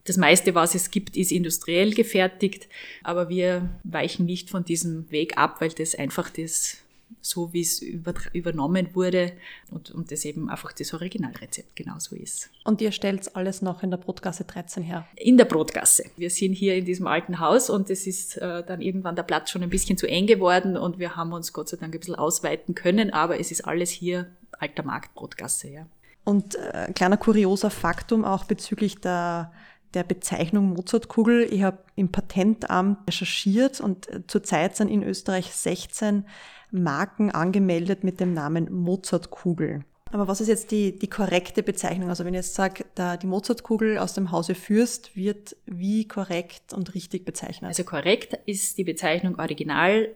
Das 0.05 0.17
meiste, 0.17 0.55
was 0.55 0.75
es 0.75 0.91
gibt, 0.91 1.17
ist 1.17 1.33
industriell 1.33 1.93
gefertigt, 1.93 2.69
aber 3.03 3.29
wir 3.29 3.69
weichen 3.85 4.27
nicht 4.27 4.51
von 4.51 4.65
diesem 4.65 5.11
Weg 5.11 5.37
ab, 5.37 5.61
weil 5.61 5.71
das 5.71 5.95
einfach 5.95 6.31
das 6.31 6.79
so 7.21 7.53
wie 7.53 7.61
es 7.61 7.81
übernommen 7.81 8.95
wurde 8.95 9.33
und, 9.71 9.91
und 9.91 10.11
das 10.13 10.25
eben 10.25 10.49
einfach 10.49 10.73
das 10.73 10.95
Originalrezept 10.95 11.77
genauso 11.77 12.17
ist. 12.17 12.51
Und 12.65 12.81
ihr 12.81 12.93
stellt 12.93 13.35
alles 13.37 13.63
noch 13.63 13.83
in 13.83 13.91
der 13.91 13.99
Brotgasse 13.99 14.45
13 14.45 14.83
her? 14.83 15.07
In 15.17 15.37
der 15.37 15.45
Brotgasse. 15.45 16.05
Wir 16.17 16.31
sind 16.31 16.55
hier 16.55 16.77
in 16.77 16.85
diesem 16.85 17.07
alten 17.07 17.41
Haus 17.41 17.69
und 17.69 17.91
es 17.91 18.07
ist 18.07 18.37
äh, 18.37 18.65
dann 18.65 18.81
irgendwann 18.81 19.17
der 19.17 19.23
Platz 19.23 19.51
schon 19.51 19.63
ein 19.63 19.71
bisschen 19.71 19.99
zu 19.99 20.07
eng 20.07 20.27
geworden 20.27 20.77
und 20.77 20.99
wir 20.99 21.17
haben 21.17 21.33
uns 21.33 21.53
Gott 21.53 21.69
sei 21.69 21.77
Dank 21.77 21.95
ein 21.95 22.01
bisschen 22.01 22.15
ausweiten 22.15 22.75
können, 22.75 23.13
aber 23.13 23.39
es 23.39 23.51
ist 23.51 23.67
alles 23.67 23.91
hier 23.91 24.27
alter 24.53 24.83
Markt 24.83 25.15
Brotgasse, 25.15 25.69
ja. 25.69 25.87
Und 26.25 26.55
äh, 26.55 26.93
kleiner 26.95 27.17
kurioser 27.17 27.71
Faktum 27.71 28.25
auch 28.25 28.45
bezüglich 28.45 29.01
der 29.01 29.53
der 29.95 30.05
Bezeichnung 30.05 30.71
Mozartkugel. 30.71 31.53
Ich 31.53 31.63
habe 31.63 31.79
im 31.97 32.11
Patentamt 32.11 33.07
recherchiert 33.07 33.81
und 33.81 34.09
äh, 34.09 34.27
zurzeit 34.27 34.77
sind 34.77 34.89
in 34.89 35.03
Österreich 35.03 35.53
16 35.53 36.27
Marken 36.71 37.31
angemeldet 37.31 38.05
mit 38.05 38.21
dem 38.21 38.33
Namen 38.33 38.73
Mozartkugel. 38.73 39.85
Aber 40.13 40.27
was 40.27 40.41
ist 40.41 40.49
jetzt 40.49 40.71
die, 40.73 40.99
die 40.99 41.09
korrekte 41.09 41.63
Bezeichnung? 41.63 42.09
Also 42.09 42.25
wenn 42.25 42.35
ich 42.35 42.39
jetzt 42.39 42.55
sage, 42.55 42.85
die 43.23 43.27
Mozartkugel 43.27 43.99
aus 43.99 44.15
dem 44.15 44.33
Hause 44.33 44.57
Fürst 44.57 45.15
wird 45.15 45.57
wie 45.67 46.09
korrekt 46.09 46.73
und 46.73 46.95
richtig 46.95 47.25
bezeichnet? 47.25 47.69
Also 47.69 47.85
korrekt 47.85 48.37
ist 48.47 48.79
die 48.79 48.85
Bezeichnung 48.85 49.39
Original 49.39 50.09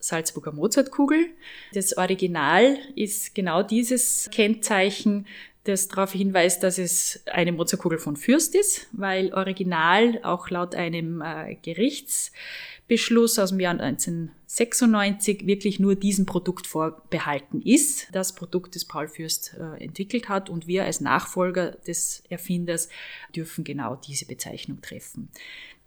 Salzburger 0.00 0.52
Mozartkugel. 0.52 1.30
Das 1.72 1.96
Original 1.96 2.76
ist 2.94 3.34
genau 3.34 3.62
dieses 3.62 4.28
Kennzeichen, 4.30 5.26
das 5.68 5.88
darauf 5.88 6.12
hinweist, 6.12 6.62
dass 6.62 6.78
es 6.78 7.22
eine 7.26 7.52
Mozartkugel 7.52 7.98
von 7.98 8.16
Fürst 8.16 8.54
ist, 8.54 8.88
weil 8.92 9.32
Original 9.32 10.20
auch 10.22 10.50
laut 10.50 10.74
einem 10.74 11.20
äh, 11.20 11.56
Gerichts 11.62 12.32
Beschluss 12.88 13.38
aus 13.38 13.50
dem 13.50 13.60
Jahr 13.60 13.78
1996 13.78 15.46
wirklich 15.46 15.78
nur 15.78 15.94
diesem 15.94 16.24
Produkt 16.24 16.66
vorbehalten 16.66 17.60
ist. 17.60 18.08
Das 18.12 18.34
Produkt, 18.34 18.74
das 18.74 18.86
Paul 18.86 19.08
Fürst 19.08 19.54
äh, 19.60 19.84
entwickelt 19.84 20.30
hat 20.30 20.48
und 20.48 20.66
wir 20.66 20.84
als 20.84 21.02
Nachfolger 21.02 21.72
des 21.86 22.22
Erfinders 22.30 22.88
dürfen 23.36 23.62
genau 23.62 23.96
diese 23.96 24.24
Bezeichnung 24.24 24.80
treffen. 24.80 25.28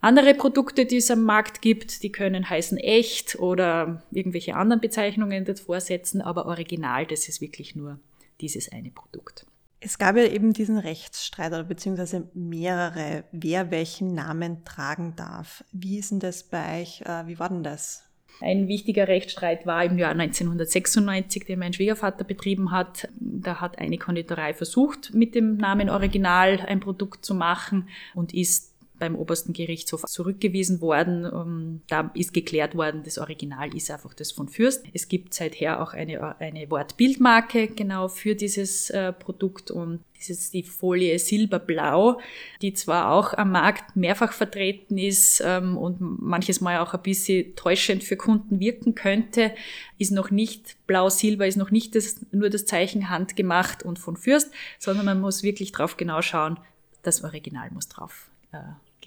Andere 0.00 0.34
Produkte, 0.34 0.86
die 0.86 0.96
es 0.96 1.10
am 1.10 1.24
Markt 1.24 1.60
gibt, 1.60 2.02
die 2.04 2.10
können 2.10 2.48
heißen 2.48 2.78
echt 2.78 3.38
oder 3.38 4.02
irgendwelche 4.12 4.56
anderen 4.56 4.80
Bezeichnungen 4.80 5.44
davor 5.44 5.80
setzen, 5.80 6.20
aber 6.20 6.46
original, 6.46 7.06
das 7.06 7.28
ist 7.28 7.40
wirklich 7.40 7.74
nur 7.74 7.98
dieses 8.40 8.70
eine 8.70 8.90
Produkt. 8.90 9.46
Es 9.84 9.98
gab 9.98 10.16
ja 10.16 10.24
eben 10.24 10.52
diesen 10.52 10.78
Rechtsstreit 10.78 11.52
oder 11.52 11.64
beziehungsweise 11.64 12.28
mehrere, 12.34 13.24
wer 13.32 13.70
welchen 13.72 14.14
Namen 14.14 14.64
tragen 14.64 15.14
darf. 15.16 15.64
Wie 15.72 15.98
ist 15.98 16.12
denn 16.12 16.20
das 16.20 16.44
bei 16.44 16.82
euch? 16.82 17.00
Äh, 17.00 17.26
wie 17.26 17.38
war 17.38 17.48
denn 17.48 17.64
das? 17.64 18.04
Ein 18.40 18.68
wichtiger 18.68 19.08
Rechtsstreit 19.08 19.66
war 19.66 19.84
im 19.84 19.98
Jahr 19.98 20.12
1996, 20.12 21.44
den 21.44 21.58
mein 21.58 21.72
Schwiegervater 21.72 22.24
betrieben 22.24 22.70
hat. 22.70 23.08
Da 23.18 23.60
hat 23.60 23.78
eine 23.78 23.98
Konditorei 23.98 24.54
versucht, 24.54 25.12
mit 25.14 25.34
dem 25.34 25.56
Namen 25.56 25.90
Original 25.90 26.60
ein 26.60 26.80
Produkt 26.80 27.24
zu 27.24 27.34
machen 27.34 27.88
und 28.14 28.32
ist 28.32 28.71
beim 29.02 29.16
obersten 29.16 29.52
Gerichtshof 29.52 30.04
zurückgewiesen 30.04 30.80
worden. 30.80 31.24
Ähm, 31.24 31.80
da 31.88 32.12
ist 32.14 32.32
geklärt 32.32 32.76
worden, 32.76 33.02
das 33.04 33.18
Original 33.18 33.74
ist 33.74 33.90
einfach 33.90 34.14
das 34.14 34.30
von 34.30 34.48
Fürst. 34.48 34.84
Es 34.92 35.08
gibt 35.08 35.34
seither 35.34 35.82
auch 35.82 35.92
eine, 35.92 36.38
eine 36.38 36.70
Wortbildmarke 36.70 37.66
genau 37.66 38.06
für 38.06 38.36
dieses 38.36 38.90
äh, 38.90 39.12
Produkt 39.12 39.72
und 39.72 40.04
das 40.16 40.30
ist 40.30 40.54
die 40.54 40.62
Folie 40.62 41.18
Silberblau, 41.18 42.20
die 42.60 42.74
zwar 42.74 43.10
auch 43.10 43.34
am 43.34 43.50
Markt 43.50 43.96
mehrfach 43.96 44.32
vertreten 44.32 44.96
ist 44.98 45.42
ähm, 45.44 45.76
und 45.76 45.96
manches 46.00 46.60
Mal 46.60 46.78
auch 46.78 46.94
ein 46.94 47.02
bisschen 47.02 47.56
täuschend 47.56 48.04
für 48.04 48.16
Kunden 48.16 48.60
wirken 48.60 48.94
könnte, 48.94 49.52
ist 49.98 50.12
noch 50.12 50.30
nicht 50.30 50.76
blau-silber, 50.86 51.48
ist 51.48 51.56
noch 51.56 51.72
nicht 51.72 51.96
das, 51.96 52.24
nur 52.30 52.50
das 52.50 52.66
Zeichen 52.66 53.10
handgemacht 53.10 53.82
und 53.82 53.98
von 53.98 54.16
Fürst, 54.16 54.52
sondern 54.78 55.06
man 55.06 55.20
muss 55.20 55.42
wirklich 55.42 55.72
drauf 55.72 55.96
genau 55.96 56.22
schauen, 56.22 56.56
das 57.02 57.24
Original 57.24 57.68
muss 57.72 57.88
drauf 57.88 58.30
äh, 58.52 58.58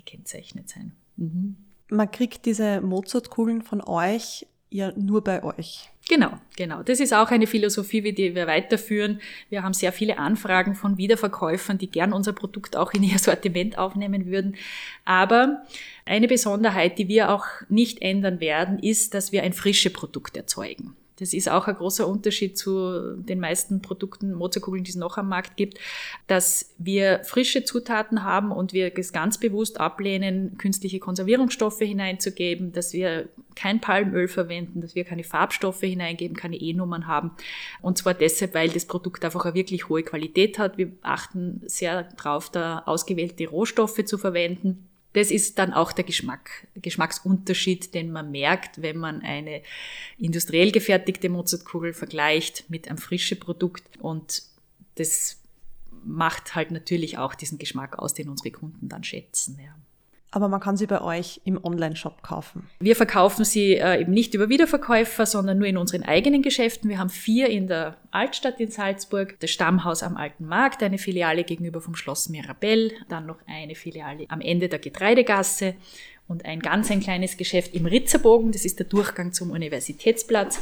gekennzeichnet 0.06 0.70
sein. 0.70 0.94
Mhm. 1.18 1.58
Man 1.90 2.10
kriegt 2.10 2.46
diese 2.46 2.82
Mozartkugeln 2.82 3.62
von 3.62 3.82
euch 3.82 4.46
ja 4.70 4.92
nur 4.96 5.24
bei 5.24 5.44
euch. 5.44 5.90
Genau, 6.08 6.34
genau. 6.56 6.84
Das 6.84 7.00
ist 7.00 7.14
auch 7.14 7.32
eine 7.32 7.48
Philosophie, 7.48 8.04
wie 8.04 8.14
die 8.14 8.36
wir 8.36 8.46
weiterführen. 8.46 9.22
Wir 9.50 9.64
haben 9.64 9.74
sehr 9.74 9.92
viele 9.92 10.20
Anfragen 10.20 10.76
von 10.76 10.98
Wiederverkäufern, 10.98 11.78
die 11.78 11.90
gern 11.90 12.14
unser 12.14 12.34
Produkt 12.34 12.76
auch 12.76 12.94
in 12.94 13.04
ihr 13.04 13.18
Sortiment 13.20 13.78
aufnehmen 13.78 14.26
würden. 14.26 14.56
Aber 15.04 15.64
eine 16.06 16.28
Besonderheit, 16.28 17.00
die 17.00 17.08
wir 17.08 17.32
auch 17.32 17.46
nicht 17.70 18.02
ändern 18.02 18.40
werden, 18.40 18.78
ist, 18.80 19.14
dass 19.14 19.32
wir 19.32 19.44
ein 19.44 19.54
frische 19.54 19.90
Produkt 19.90 20.38
erzeugen. 20.38 20.96
Das 21.18 21.34
ist 21.34 21.50
auch 21.50 21.68
ein 21.68 21.76
großer 21.76 22.08
Unterschied 22.08 22.58
zu 22.58 23.16
den 23.16 23.40
meisten 23.40 23.82
Produkten, 23.82 24.34
Mozartkugeln, 24.34 24.84
die 24.84 24.92
es 24.92 24.98
noch 24.98 25.18
am 25.18 25.30
Markt 25.30 25.56
gibt, 25.56 25.80
dass 26.28 26.74
wir 26.78 27.22
frische 27.24 27.64
Zutaten 27.64 28.24
haben 28.24 28.52
und 28.52 28.74
wir 28.74 28.92
es 28.98 29.14
ganz 29.14 29.38
bewusst 29.38 29.80
ablehnen, 29.80 30.58
künstliche 30.58 31.00
Konservierungsstoffe 31.00 31.80
hineinzugeben, 31.80 32.74
dass 32.74 32.94
wir 32.94 33.30
kein 33.56 33.80
Palmöl 33.80 34.28
verwenden, 34.28 34.82
dass 34.82 34.96
wir 34.96 35.06
keine 35.06 35.24
Farbstoffe 35.24 35.82
hineingeben, 35.82 36.36
keine 36.36 36.58
E-Nummern 36.58 37.08
haben. 37.08 37.32
Und 37.82 37.98
zwar 37.98 38.14
deshalb, 38.14 38.54
weil 38.54 38.70
das 38.70 38.86
Produkt 38.86 39.24
einfach 39.24 39.46
eine 39.46 39.56
wirklich 39.56 39.88
hohe 39.88 40.04
Qualität 40.04 40.60
hat. 40.60 40.78
Wir 40.78 40.92
achten 41.02 41.62
sehr 41.66 42.04
darauf, 42.18 42.50
da 42.50 42.84
ausgewählte 42.86 43.48
Rohstoffe 43.48 44.04
zu 44.04 44.18
verwenden 44.18 44.90
das 45.16 45.32
ist 45.32 45.58
dann 45.58 45.74
auch 45.74 45.92
der 45.92 46.04
Geschmack, 46.04 46.68
Geschmacksunterschied, 46.76 47.94
den 47.94 48.12
man 48.12 48.32
merkt, 48.32 48.82
wenn 48.82 48.98
man 48.98 49.22
eine 49.22 49.62
industriell 50.18 50.72
gefertigte 50.72 51.30
Mozartkugel 51.30 51.94
vergleicht 51.94 52.70
mit 52.70 52.88
einem 52.88 52.98
frischen 52.98 53.40
Produkt. 53.40 53.84
Und 54.00 54.44
das 54.96 55.42
macht 56.04 56.56
halt 56.56 56.72
natürlich 56.72 57.18
auch 57.18 57.34
diesen 57.34 57.58
Geschmack 57.58 57.98
aus, 57.98 58.14
den 58.14 58.30
unsere 58.30 58.52
Kunden 58.52 58.90
dann 58.90 59.04
schätzen. 59.04 59.58
Ja 59.64 59.76
aber 60.36 60.50
man 60.50 60.60
kann 60.60 60.76
sie 60.76 60.86
bei 60.86 61.02
euch 61.02 61.40
im 61.46 61.64
Online-Shop 61.64 62.22
kaufen. 62.22 62.68
Wir 62.82 62.98
verkaufen 62.98 63.46
sie 63.46 63.76
äh, 63.76 64.02
eben 64.02 64.12
nicht 64.12 64.34
über 64.34 64.50
Wiederverkäufer, 64.50 65.26
sondern 65.26 65.58
nur 65.58 65.68
in 65.68 65.78
unseren 65.78 66.04
eigenen 66.04 66.42
Geschäften. 66.42 66.90
Wir 66.90 67.00
haben 67.00 67.10
vier 67.10 67.48
in 67.48 67.68
der 67.68 67.96
Altstadt 68.12 68.60
in 68.60 68.70
Salzburg, 68.70 69.40
das 69.40 69.50
Stammhaus 69.52 70.04
am 70.04 70.18
Alten 70.18 70.46
Markt, 70.46 70.84
eine 70.84 70.98
Filiale 70.98 71.46
gegenüber 71.46 71.80
vom 71.80 71.96
Schloss 71.96 72.28
Mirabell, 72.28 72.92
dann 73.08 73.26
noch 73.26 73.38
eine 73.48 73.76
Filiale 73.76 74.26
am 74.28 74.42
Ende 74.42 74.68
der 74.68 74.80
Getreidegasse 74.80 75.76
und 76.28 76.44
ein 76.44 76.60
ganz 76.60 76.92
ein 76.92 77.00
kleines 77.00 77.38
Geschäft 77.38 77.74
im 77.74 77.86
Ritzerbogen, 77.86 78.52
das 78.52 78.66
ist 78.66 78.80
der 78.80 78.88
Durchgang 78.88 79.32
zum 79.32 79.52
Universitätsplatz. 79.52 80.60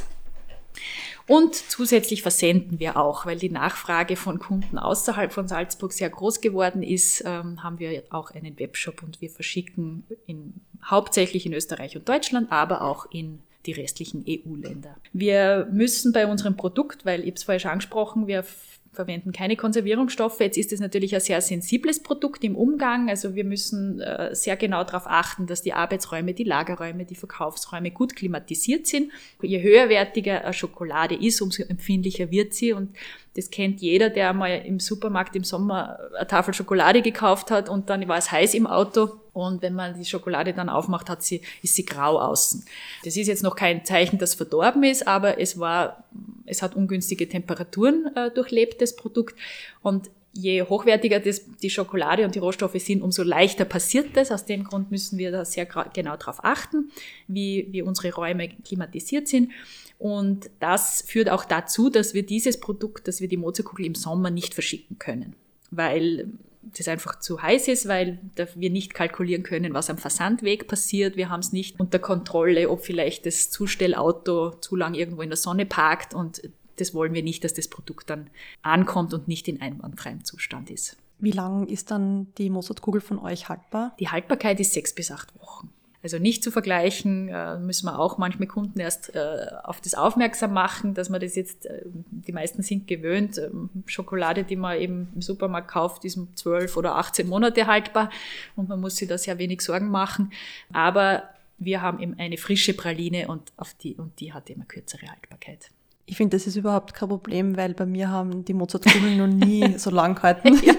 Und 1.26 1.54
zusätzlich 1.54 2.22
versenden 2.22 2.78
wir 2.80 2.96
auch, 2.96 3.24
weil 3.24 3.38
die 3.38 3.50
Nachfrage 3.50 4.16
von 4.16 4.38
Kunden 4.38 4.78
außerhalb 4.78 5.32
von 5.32 5.48
Salzburg 5.48 5.92
sehr 5.92 6.10
groß 6.10 6.40
geworden 6.40 6.82
ist, 6.82 7.22
ähm, 7.24 7.62
haben 7.62 7.78
wir 7.78 8.02
auch 8.10 8.30
einen 8.30 8.58
Webshop 8.58 9.02
und 9.02 9.20
wir 9.20 9.30
verschicken 9.30 10.04
in, 10.26 10.54
hauptsächlich 10.84 11.46
in 11.46 11.54
Österreich 11.54 11.96
und 11.96 12.08
Deutschland, 12.08 12.52
aber 12.52 12.82
auch 12.82 13.06
in 13.10 13.40
die 13.64 13.72
restlichen 13.72 14.24
EU-Länder. 14.28 14.96
Wir 15.12 15.66
müssen 15.72 16.12
bei 16.12 16.26
unserem 16.26 16.56
Produkt, 16.56 17.06
weil 17.06 17.26
ich 17.26 17.36
es 17.36 17.44
vorher 17.44 17.60
schon 17.60 17.70
angesprochen, 17.70 18.26
wir 18.26 18.44
verwenden 18.94 19.32
keine 19.32 19.56
Konservierungsstoffe. 19.56 20.40
Jetzt 20.40 20.56
ist 20.56 20.72
es 20.72 20.80
natürlich 20.80 21.14
ein 21.14 21.20
sehr 21.20 21.40
sensibles 21.40 22.02
Produkt 22.02 22.44
im 22.44 22.56
Umgang. 22.56 23.08
Also 23.08 23.34
wir 23.34 23.44
müssen 23.44 24.00
äh, 24.00 24.34
sehr 24.34 24.56
genau 24.56 24.84
darauf 24.84 25.06
achten, 25.06 25.46
dass 25.46 25.62
die 25.62 25.72
Arbeitsräume, 25.72 26.34
die 26.34 26.44
Lagerräume, 26.44 27.04
die 27.04 27.14
Verkaufsräume 27.14 27.90
gut 27.90 28.16
klimatisiert 28.16 28.86
sind. 28.86 29.12
Je 29.42 29.62
höherwertiger 29.62 30.44
eine 30.44 30.52
Schokolade 30.52 31.14
ist, 31.14 31.42
umso 31.42 31.62
empfindlicher 31.64 32.30
wird 32.30 32.54
sie. 32.54 32.72
Und 32.72 32.94
das 33.36 33.50
kennt 33.50 33.80
jeder, 33.80 34.10
der 34.10 34.32
mal 34.32 34.62
im 34.64 34.78
Supermarkt 34.80 35.34
im 35.34 35.44
Sommer 35.44 35.98
eine 36.16 36.26
Tafel 36.26 36.54
Schokolade 36.54 37.02
gekauft 37.02 37.50
hat 37.50 37.68
und 37.68 37.90
dann 37.90 38.06
war 38.08 38.18
es 38.18 38.30
heiß 38.30 38.54
im 38.54 38.66
Auto 38.66 39.10
und 39.34 39.62
wenn 39.62 39.74
man 39.74 39.98
die 39.98 40.04
Schokolade 40.04 40.52
dann 40.52 40.68
aufmacht, 40.68 41.10
hat 41.10 41.22
sie, 41.22 41.42
ist 41.60 41.74
sie 41.74 41.84
grau 41.84 42.20
außen. 42.20 42.64
Das 43.04 43.16
ist 43.16 43.26
jetzt 43.26 43.42
noch 43.42 43.56
kein 43.56 43.84
Zeichen, 43.84 44.18
dass 44.18 44.34
verdorben 44.34 44.84
ist, 44.84 45.06
aber 45.08 45.40
es 45.40 45.58
war, 45.58 46.04
es 46.46 46.62
hat 46.62 46.76
ungünstige 46.76 47.28
Temperaturen 47.28 48.10
äh, 48.14 48.30
durchlebt, 48.30 48.80
das 48.80 48.94
Produkt. 48.94 49.34
Und 49.82 50.08
je 50.32 50.62
hochwertiger 50.62 51.18
das, 51.18 51.42
die 51.62 51.70
Schokolade 51.70 52.24
und 52.24 52.36
die 52.36 52.38
Rohstoffe 52.38 52.78
sind, 52.78 53.02
umso 53.02 53.24
leichter 53.24 53.64
passiert 53.64 54.16
das. 54.16 54.30
Aus 54.30 54.44
dem 54.44 54.62
Grund 54.62 54.92
müssen 54.92 55.18
wir 55.18 55.32
da 55.32 55.44
sehr 55.44 55.66
genau 55.66 56.16
darauf 56.16 56.44
achten, 56.44 56.92
wie, 57.26 57.66
wie 57.70 57.82
unsere 57.82 58.14
Räume 58.14 58.48
klimatisiert 58.48 59.26
sind. 59.26 59.50
Und 59.98 60.50
das 60.60 61.02
führt 61.02 61.30
auch 61.30 61.44
dazu, 61.44 61.88
dass 61.88 62.14
wir 62.14 62.24
dieses 62.24 62.60
Produkt, 62.60 63.08
dass 63.08 63.20
wir 63.20 63.28
die 63.28 63.36
Mozartkugel 63.36 63.86
im 63.86 63.94
Sommer 63.94 64.30
nicht 64.30 64.54
verschicken 64.54 64.98
können, 64.98 65.34
weil 65.70 66.28
das 66.76 66.88
einfach 66.88 67.18
zu 67.20 67.42
heiß 67.42 67.68
ist, 67.68 67.88
weil 67.88 68.18
wir 68.54 68.70
nicht 68.70 68.94
kalkulieren 68.94 69.42
können, 69.42 69.74
was 69.74 69.90
am 69.90 69.98
Versandweg 69.98 70.66
passiert. 70.66 71.16
Wir 71.16 71.28
haben 71.28 71.40
es 71.40 71.52
nicht 71.52 71.78
unter 71.78 71.98
Kontrolle, 71.98 72.68
ob 72.70 72.84
vielleicht 72.84 73.26
das 73.26 73.50
Zustellauto 73.50 74.50
zu 74.60 74.76
lang 74.76 74.94
irgendwo 74.94 75.22
in 75.22 75.30
der 75.30 75.36
Sonne 75.36 75.66
parkt 75.66 76.14
und 76.14 76.42
das 76.76 76.94
wollen 76.94 77.14
wir 77.14 77.22
nicht, 77.22 77.44
dass 77.44 77.54
das 77.54 77.68
Produkt 77.68 78.10
dann 78.10 78.28
ankommt 78.62 79.14
und 79.14 79.28
nicht 79.28 79.46
in 79.46 79.60
einwandfreiem 79.60 80.24
Zustand 80.24 80.70
ist. 80.70 80.96
Wie 81.18 81.30
lang 81.30 81.68
ist 81.68 81.90
dann 81.90 82.26
die 82.38 82.50
Mozartkugel 82.50 83.00
von 83.00 83.18
euch 83.18 83.48
haltbar? 83.48 83.94
Die 84.00 84.08
Haltbarkeit 84.08 84.58
ist 84.58 84.72
sechs 84.72 84.92
bis 84.92 85.10
acht 85.10 85.38
Wochen. 85.40 85.70
Also 86.04 86.18
nicht 86.18 86.44
zu 86.44 86.50
vergleichen, 86.50 87.28
äh, 87.28 87.58
müssen 87.58 87.86
wir 87.86 87.98
auch 87.98 88.18
manchmal 88.18 88.46
Kunden 88.46 88.78
erst 88.78 89.14
äh, 89.14 89.46
auf 89.62 89.80
das 89.80 89.94
aufmerksam 89.94 90.52
machen, 90.52 90.92
dass 90.92 91.08
man 91.08 91.18
das 91.18 91.34
jetzt, 91.34 91.64
äh, 91.64 91.80
die 92.10 92.32
meisten 92.32 92.62
sind 92.62 92.86
gewöhnt, 92.86 93.38
ähm, 93.38 93.70
Schokolade, 93.86 94.44
die 94.44 94.56
man 94.56 94.78
eben 94.78 95.08
im 95.14 95.22
Supermarkt 95.22 95.68
kauft, 95.68 96.04
ist 96.04 96.18
um 96.18 96.28
zwölf 96.36 96.76
oder 96.76 96.96
18 96.96 97.26
Monate 97.26 97.66
haltbar 97.66 98.10
und 98.54 98.68
man 98.68 98.82
muss 98.82 98.96
sich 98.96 99.08
da 99.08 99.16
sehr 99.16 99.38
wenig 99.38 99.62
Sorgen 99.62 99.88
machen. 99.88 100.30
Aber 100.74 101.22
wir 101.56 101.80
haben 101.80 101.98
eben 102.00 102.18
eine 102.18 102.36
frische 102.36 102.74
Praline 102.74 103.28
und, 103.28 103.54
auf 103.56 103.72
die, 103.72 103.94
und 103.94 104.20
die 104.20 104.34
hat 104.34 104.50
immer 104.50 104.66
kürzere 104.66 105.08
Haltbarkeit. 105.08 105.70
Ich 106.04 106.18
finde, 106.18 106.36
das 106.36 106.46
ist 106.46 106.56
überhaupt 106.56 106.92
kein 106.92 107.08
Problem, 107.08 107.56
weil 107.56 107.72
bei 107.72 107.86
mir 107.86 108.10
haben 108.10 108.44
die 108.44 108.52
Mozartkugeln 108.52 109.16
noch 109.16 109.26
nie 109.26 109.72
so 109.78 109.88
lang 109.88 110.16
gehalten. 110.16 110.60
ja, 110.62 110.74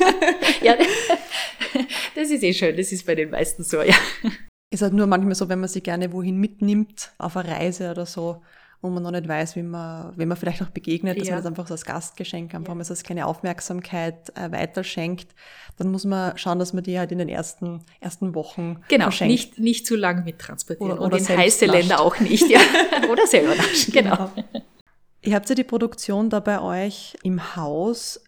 ja, 0.62 0.76
das 2.16 2.30
ist 2.30 2.44
eh 2.44 2.54
schön, 2.54 2.78
das 2.78 2.92
ist 2.92 3.08
bei 3.08 3.16
den 3.16 3.32
meisten 3.32 3.64
so, 3.64 3.82
ja. 3.82 3.96
Ist 4.76 4.82
halt 4.82 4.92
nur 4.92 5.08
manchmal 5.08 5.36
so, 5.36 5.48
wenn 5.48 5.62
man 5.62 5.70
sie 5.70 5.80
gerne 5.80 6.12
wohin 6.12 6.36
mitnimmt, 6.36 7.14
auf 7.18 7.38
eine 7.38 7.48
Reise 7.48 7.92
oder 7.92 8.06
so, 8.06 8.42
wo 8.82 8.90
man 8.90 9.02
noch 9.02 9.12
nicht 9.12 9.26
weiß, 9.26 9.56
wie 9.56 9.64
man, 9.64 10.12
wenn 10.18 10.28
man 10.28 10.36
vielleicht 10.36 10.60
noch 10.60 10.70
begegnet, 10.70 11.18
dass 11.18 11.30
man 11.30 11.38
das 11.38 11.46
einfach 11.46 11.66
so 11.66 11.76
als 11.76 11.86
Gastgeschenk 11.86 12.54
einfach 12.54 12.74
ja. 12.74 12.76
mal 12.76 12.84
so 12.84 12.92
als 12.92 13.04
kleine 13.04 13.26
Aufmerksamkeit 13.26 14.36
äh, 14.36 14.52
weiterschenkt, 14.52 15.34
dann 15.78 15.92
muss 15.92 16.04
man 16.04 16.38
schauen, 16.38 16.60
dass 16.60 16.74
man 16.74 16.84
die 16.84 17.00
halt 17.00 17.14
in 17.14 17.20
den 17.20 17.30
ersten, 17.30 17.86
ersten 18.02 18.36
Wochen 18.36 18.82
genau, 18.90 19.06
verschenkt. 19.06 19.32
nicht, 19.32 19.60
nicht 19.60 19.88
zu 19.88 19.96
lang 19.96 20.26
mittransportieren 20.26 20.92
oder, 20.92 21.06
oder 21.06 21.16
und 21.16 21.30
in 21.30 21.38
heiße 21.38 21.68
nascht. 21.68 21.80
Länder 21.80 22.02
auch 22.02 22.20
nicht, 22.20 22.50
ja. 22.50 22.60
oder 23.10 23.26
selber 23.28 23.56
naschen, 23.56 23.94
genau. 23.94 24.30
genau. 24.36 24.50
Ihr 25.22 25.36
habt 25.36 25.48
ja 25.48 25.56
die 25.56 25.64
Produktion 25.64 26.30
da 26.30 26.42
bei 26.42 26.60
euch 26.60 27.16
im 27.24 27.56
Haus. 27.56 28.22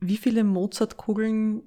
Wie 0.00 0.16
viele 0.16 0.42
Mozartkugeln 0.42 1.62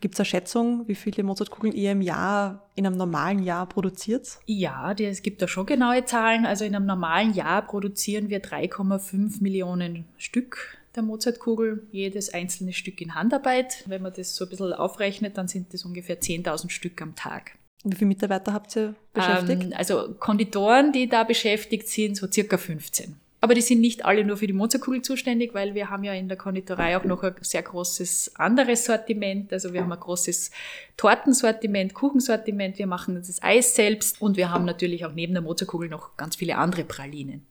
Gibt 0.00 0.14
es 0.14 0.20
eine 0.20 0.26
Schätzung, 0.26 0.86
wie 0.88 0.94
viele 0.94 1.22
Mozartkugeln 1.22 1.74
ihr 1.74 1.92
im 1.92 2.02
Jahr, 2.02 2.68
in 2.74 2.86
einem 2.86 2.96
normalen 2.96 3.42
Jahr 3.42 3.66
produziert? 3.66 4.38
Ja, 4.46 4.92
es 4.92 5.22
gibt 5.22 5.42
da 5.42 5.48
schon 5.48 5.66
genaue 5.66 6.04
Zahlen. 6.04 6.46
Also 6.46 6.64
in 6.64 6.76
einem 6.76 6.86
normalen 6.86 7.32
Jahr 7.32 7.62
produzieren 7.62 8.28
wir 8.28 8.42
3,5 8.42 9.42
Millionen 9.42 10.04
Stück 10.18 10.78
der 10.94 11.02
Mozartkugel, 11.02 11.86
jedes 11.92 12.34
einzelne 12.34 12.72
Stück 12.72 13.00
in 13.00 13.14
Handarbeit. 13.14 13.84
Wenn 13.86 14.02
man 14.02 14.12
das 14.12 14.34
so 14.34 14.44
ein 14.44 14.50
bisschen 14.50 14.72
aufrechnet, 14.72 15.38
dann 15.38 15.48
sind 15.48 15.72
das 15.72 15.84
ungefähr 15.84 16.20
10.000 16.20 16.70
Stück 16.70 17.00
am 17.00 17.14
Tag. 17.14 17.52
Wie 17.84 17.96
viele 17.96 18.08
Mitarbeiter 18.08 18.52
habt 18.52 18.76
ihr 18.76 18.94
beschäftigt? 19.12 19.64
Ähm, 19.64 19.72
also 19.74 20.14
Konditoren, 20.18 20.92
die 20.92 21.08
da 21.08 21.24
beschäftigt 21.24 21.88
sind, 21.88 22.16
so 22.16 22.30
circa 22.30 22.58
15. 22.58 23.16
Aber 23.42 23.54
die 23.54 23.62
sind 23.62 23.80
nicht 23.80 24.04
alle 24.04 24.24
nur 24.24 24.36
für 24.36 24.46
die 24.46 24.52
Mozartkugel 24.52 25.00
zuständig, 25.00 25.54
weil 25.54 25.74
wir 25.74 25.88
haben 25.88 26.04
ja 26.04 26.12
in 26.12 26.28
der 26.28 26.36
Konditorei 26.36 26.96
auch 26.96 27.04
noch 27.04 27.22
ein 27.22 27.34
sehr 27.40 27.62
großes 27.62 28.36
anderes 28.36 28.84
Sortiment. 28.84 29.50
Also 29.52 29.72
wir 29.72 29.80
haben 29.80 29.92
ein 29.92 29.98
großes 30.00 30.50
Tortensortiment, 30.98 31.94
Kuchensortiment, 31.94 32.78
wir 32.78 32.86
machen 32.86 33.14
das 33.14 33.42
Eis 33.42 33.74
selbst 33.74 34.20
und 34.20 34.36
wir 34.36 34.50
haben 34.50 34.66
natürlich 34.66 35.06
auch 35.06 35.14
neben 35.14 35.32
der 35.32 35.42
Mozartkugel 35.42 35.88
noch 35.88 36.18
ganz 36.18 36.36
viele 36.36 36.58
andere 36.58 36.84
Pralinen. 36.84 37.46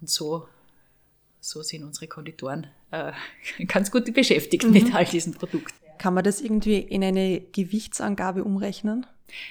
Und 0.00 0.10
so, 0.10 0.48
so 1.40 1.62
sind 1.62 1.84
unsere 1.84 2.08
Konditoren 2.08 2.66
äh, 2.90 3.12
ganz 3.66 3.92
gut 3.92 4.12
beschäftigt 4.12 4.64
mhm. 4.64 4.72
mit 4.72 4.94
all 4.94 5.04
diesen 5.04 5.34
Produkten. 5.34 5.72
Kann 5.98 6.14
man 6.14 6.24
das 6.24 6.40
irgendwie 6.40 6.78
in 6.78 7.04
eine 7.04 7.40
Gewichtsangabe 7.40 8.42
umrechnen? 8.42 9.06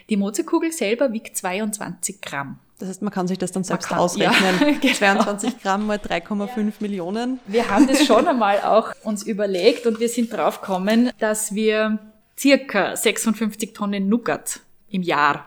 Die 0.10 0.18
Mozartkugel 0.18 0.74
selber 0.74 1.14
wiegt 1.14 1.38
22 1.38 2.20
Gramm. 2.20 2.60
Das 2.84 2.90
heißt, 2.90 3.02
man 3.02 3.14
kann 3.14 3.30
sich 3.30 3.38
das 3.38 3.54
dann 3.54 3.64
selbst 3.64 3.88
kann, 3.88 3.98
ausrechnen. 3.98 4.60
Ja, 4.60 4.78
genau. 4.82 4.94
22 4.94 5.62
Gramm 5.62 5.88
mal 5.88 6.00
3,5 6.00 6.74
Millionen. 6.82 7.40
Wir 7.48 7.70
haben 7.70 7.88
das 7.88 8.06
schon 8.06 8.28
einmal 8.28 8.60
auch 8.60 8.92
uns 9.04 9.24
überlegt 9.24 9.88
und 9.88 10.02
wir 10.02 10.10
sind 10.10 10.34
drauf 10.34 10.60
gekommen, 10.60 11.10
dass 11.18 11.56
wir 11.56 11.98
circa 12.38 12.98
56 12.98 13.72
Tonnen 13.74 14.10
Nougat 14.10 14.60
im 14.90 15.02
Jahr 15.02 15.46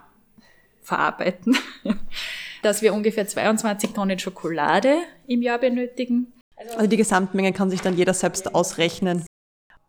verarbeiten. 0.81 1.59
dass 2.63 2.81
wir 2.81 2.95
ungefähr 2.95 3.29
22 3.29 3.91
Tonnen 3.91 4.19
Schokolade 4.19 4.97
im 5.27 5.43
Jahr 5.43 5.59
benötigen. 5.59 6.33
Also 6.75 6.87
die 6.87 6.97
Gesamtmenge 6.97 7.53
kann 7.53 7.69
sich 7.69 7.83
dann 7.83 7.99
jeder 7.99 8.15
selbst 8.15 8.55
ausrechnen. 8.55 9.27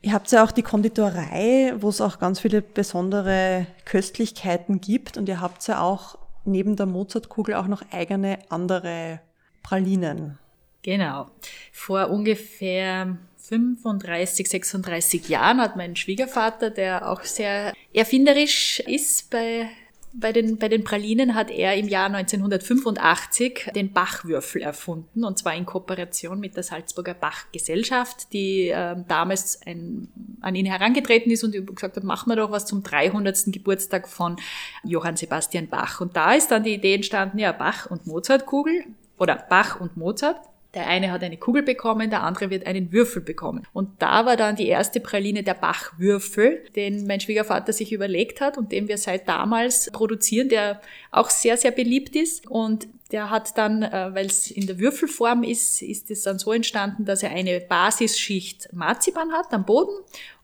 Ihr 0.01 0.11
habt 0.11 0.29
ja 0.33 0.43
auch 0.43 0.51
die 0.51 0.63
Konditorei, 0.63 1.73
wo 1.77 1.87
es 1.87 2.01
auch 2.01 2.19
ganz 2.19 2.41
viele 2.41 2.61
besondere 2.61 3.67
Köstlichkeiten 3.85 4.81
gibt 4.81 5.15
und 5.15 5.29
ihr 5.29 5.39
habt 5.39 5.65
ja 5.65 5.79
auch 5.79 6.17
neben 6.47 6.75
der 6.75 6.85
Mozartkugel 6.85 7.55
auch 7.55 7.67
noch 7.67 7.83
eigene 7.91 8.39
andere 8.49 9.21
Pralinen. 9.63 10.39
Genau. 10.81 11.27
Vor 11.71 12.09
ungefähr 12.09 13.17
35, 13.37 14.49
36 14.49 15.29
Jahren 15.29 15.61
hat 15.61 15.75
mein 15.75 15.95
Schwiegervater, 15.95 16.69
der 16.69 17.09
auch 17.09 17.23
sehr 17.23 17.73
erfinderisch 17.93 18.79
ist 18.81 19.29
bei 19.29 19.69
bei 20.13 20.31
den, 20.31 20.57
bei 20.57 20.69
den 20.69 20.83
Pralinen 20.83 21.35
hat 21.35 21.51
er 21.51 21.75
im 21.75 21.87
Jahr 21.87 22.07
1985 22.07 23.71
den 23.75 23.93
Bachwürfel 23.93 24.61
erfunden, 24.61 25.23
und 25.23 25.37
zwar 25.37 25.55
in 25.55 25.65
Kooperation 25.65 26.39
mit 26.39 26.55
der 26.55 26.63
Salzburger 26.63 27.13
Bachgesellschaft, 27.13 28.33
die 28.33 28.69
äh, 28.69 28.95
damals 29.07 29.61
ein, 29.65 30.07
an 30.41 30.55
ihn 30.55 30.65
herangetreten 30.65 31.31
ist 31.31 31.43
und 31.43 31.53
gesagt 31.75 31.97
hat, 31.97 32.03
machen 32.03 32.29
wir 32.29 32.35
doch 32.35 32.51
was 32.51 32.65
zum 32.65 32.83
300. 32.83 33.45
Geburtstag 33.47 34.07
von 34.07 34.37
Johann 34.83 35.17
Sebastian 35.17 35.67
Bach. 35.67 36.01
Und 36.01 36.15
da 36.15 36.33
ist 36.33 36.49
dann 36.49 36.63
die 36.63 36.73
Idee 36.73 36.95
entstanden, 36.95 37.39
ja, 37.39 37.51
Bach 37.51 37.91
und 37.91 38.07
Mozartkugel 38.07 38.85
oder 39.17 39.35
Bach 39.35 39.79
und 39.79 39.97
Mozart. 39.97 40.37
Der 40.77 40.85
eine 40.85 41.11
hat 41.11 41.23
eine 41.23 41.37
Kugel 41.37 41.63
bekommen, 41.63 42.11
der 42.11 42.21
andere 42.21 42.51
wird 42.51 42.67
einen 42.67 42.91
Würfel 42.91 43.23
bekommen. 43.23 43.65
Und 43.73 43.99
da 43.99 44.27
war 44.27 44.37
dann 44.37 44.55
die 44.55 44.67
erste 44.67 44.99
Praline 44.99 45.41
der 45.41 45.55
Bachwürfel, 45.55 46.63
den 46.75 47.07
mein 47.07 47.19
Schwiegervater 47.19 47.73
sich 47.73 47.91
überlegt 47.91 48.41
hat 48.41 48.59
und 48.59 48.71
den 48.71 48.87
wir 48.87 48.99
seit 48.99 49.27
damals 49.27 49.89
produzieren, 49.91 50.49
der 50.49 50.79
auch 51.09 51.31
sehr, 51.31 51.57
sehr 51.57 51.71
beliebt 51.71 52.15
ist. 52.15 52.45
Und 52.45 52.87
der 53.11 53.31
hat 53.31 53.57
dann, 53.57 53.81
äh, 53.81 54.13
weil 54.13 54.27
es 54.27 54.51
in 54.51 54.67
der 54.67 54.77
Würfelform 54.77 55.43
ist, 55.43 55.81
ist 55.81 56.11
es 56.11 56.21
dann 56.21 56.37
so 56.37 56.53
entstanden, 56.53 57.05
dass 57.05 57.23
er 57.23 57.31
eine 57.31 57.59
Basisschicht 57.59 58.69
Marzipan 58.71 59.31
hat 59.31 59.51
am 59.53 59.65
Boden 59.65 59.95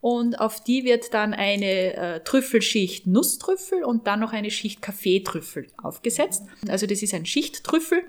und 0.01 0.39
auf 0.39 0.63
die 0.63 0.83
wird 0.83 1.13
dann 1.13 1.35
eine 1.35 1.93
äh, 1.93 2.19
Trüffelschicht 2.21 3.05
Nusstrüffel 3.05 3.83
und 3.83 4.07
dann 4.07 4.21
noch 4.21 4.33
eine 4.33 4.49
Schicht 4.49 4.81
Kaffeetrüffel 4.81 5.67
aufgesetzt. 5.77 6.43
Also 6.67 6.87
das 6.87 7.03
ist 7.03 7.13
ein 7.13 7.27
Schichttrüffel 7.27 8.03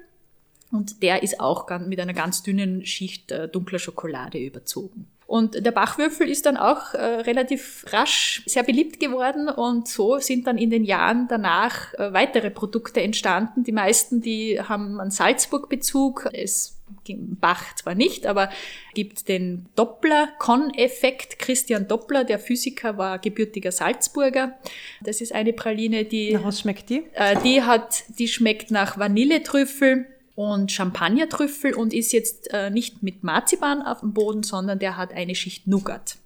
und 0.75 1.03
der 1.03 1.23
ist 1.23 1.41
auch 1.41 1.69
mit 1.81 2.01
einer 2.01 2.13
ganz 2.13 2.43
dünnen 2.43 2.85
Schicht 2.85 3.31
äh, 3.31 3.49
dunkler 3.49 3.79
Schokolade 3.79 4.39
überzogen. 4.39 5.07
Und 5.27 5.65
der 5.65 5.71
Bachwürfel 5.73 6.29
ist 6.29 6.45
dann 6.45 6.57
auch 6.57 6.93
äh, 6.93 7.03
relativ 7.03 7.87
rasch 7.91 8.43
sehr 8.47 8.63
beliebt 8.63 9.01
geworden 9.01 9.49
und 9.49 9.89
so 9.89 10.19
sind 10.19 10.47
dann 10.47 10.59
in 10.59 10.69
den 10.69 10.85
Jahren 10.85 11.29
danach 11.29 11.95
äh, 11.95 12.13
weitere 12.13 12.51
Produkte 12.51 13.01
entstanden. 13.01 13.65
Die 13.65 13.73
meisten, 13.73 14.21
die 14.21 14.61
haben 14.61 15.01
einen 15.01 15.11
Salzburg-Bezug. 15.11 16.29
Es 16.33 16.73
Bach 17.07 17.75
zwar 17.77 17.95
nicht, 17.95 18.27
aber 18.27 18.51
gibt 18.95 19.29
den 19.29 19.67
Doppler-Con-Effekt. 19.75 21.39
Christian 21.39 21.89
Doppler, 21.89 22.25
der 22.25 22.39
Physiker, 22.39 22.99
war 22.99 23.19
gebürtiger 23.19 23.73
Salzburger. 23.73 24.59
Das 25.03 25.21
ist 25.21 25.35
eine 25.35 25.53
Praline, 25.53 26.05
die. 26.05 26.33
Na, 26.33 26.45
was 26.45 26.61
schmeckt 26.61 26.91
die? 26.91 27.05
Äh, 27.15 27.37
die 27.43 27.63
hat, 27.63 28.05
die 28.19 28.29
schmeckt 28.29 28.71
nach 28.71 28.99
Vanilletrüffel 28.99 30.07
und 30.35 30.73
Champagnertrüffel 30.73 31.75
und 31.75 31.93
ist 31.93 32.13
jetzt 32.13 32.53
äh, 32.53 32.71
nicht 32.71 33.03
mit 33.03 33.23
Marzipan 33.23 33.83
auf 33.83 34.01
dem 34.01 34.13
Boden, 34.13 34.43
sondern 34.43 34.79
der 34.79 34.97
hat 34.97 35.13
eine 35.13 35.35
Schicht 35.35 35.67
Nougat. 35.67 36.17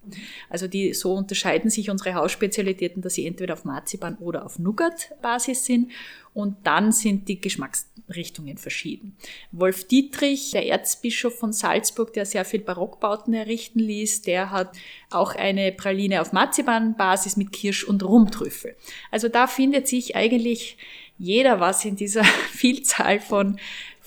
Also 0.49 0.69
die 0.69 0.95
so 0.95 1.15
unterscheiden 1.15 1.71
sich 1.71 1.91
unsere 1.91 2.15
Hausspezialitäten, 2.15 3.03
dass 3.03 3.15
sie 3.15 3.27
entweder 3.27 3.55
auf 3.55 3.65
Marzipan 3.65 4.17
oder 4.17 4.45
auf 4.45 4.59
Nougat-Basis 4.59 5.65
sind 5.65 5.91
und 6.35 6.57
dann 6.65 6.93
sind 6.93 7.29
die 7.29 7.41
Geschmacksrichtungen 7.41 8.59
verschieden. 8.59 9.17
Wolf 9.51 9.87
Dietrich, 9.89 10.53
der 10.53 10.67
Erzbischof 10.67 11.39
von 11.39 11.53
Salzburg, 11.53 12.13
der 12.13 12.27
sehr 12.27 12.45
viel 12.45 12.61
Barockbauten 12.61 13.35
errichten 13.35 13.81
ließ, 13.81 14.23
der 14.23 14.51
hat 14.51 14.77
auch 15.11 15.35
eine 15.35 15.73
Praline 15.73 16.21
auf 16.21 16.33
Marzipan-Basis 16.33 17.37
mit 17.37 17.53
Kirsch- 17.53 17.85
und 17.85 18.05
Rumtrüffel. 18.05 18.77
Also 19.11 19.29
da 19.29 19.47
findet 19.47 19.89
sich 19.89 20.17
eigentlich 20.17 20.77
jeder 21.19 21.59
was 21.59 21.85
in 21.85 21.97
dieser 21.97 22.25
Vielzahl 22.53 23.21
von 23.21 23.59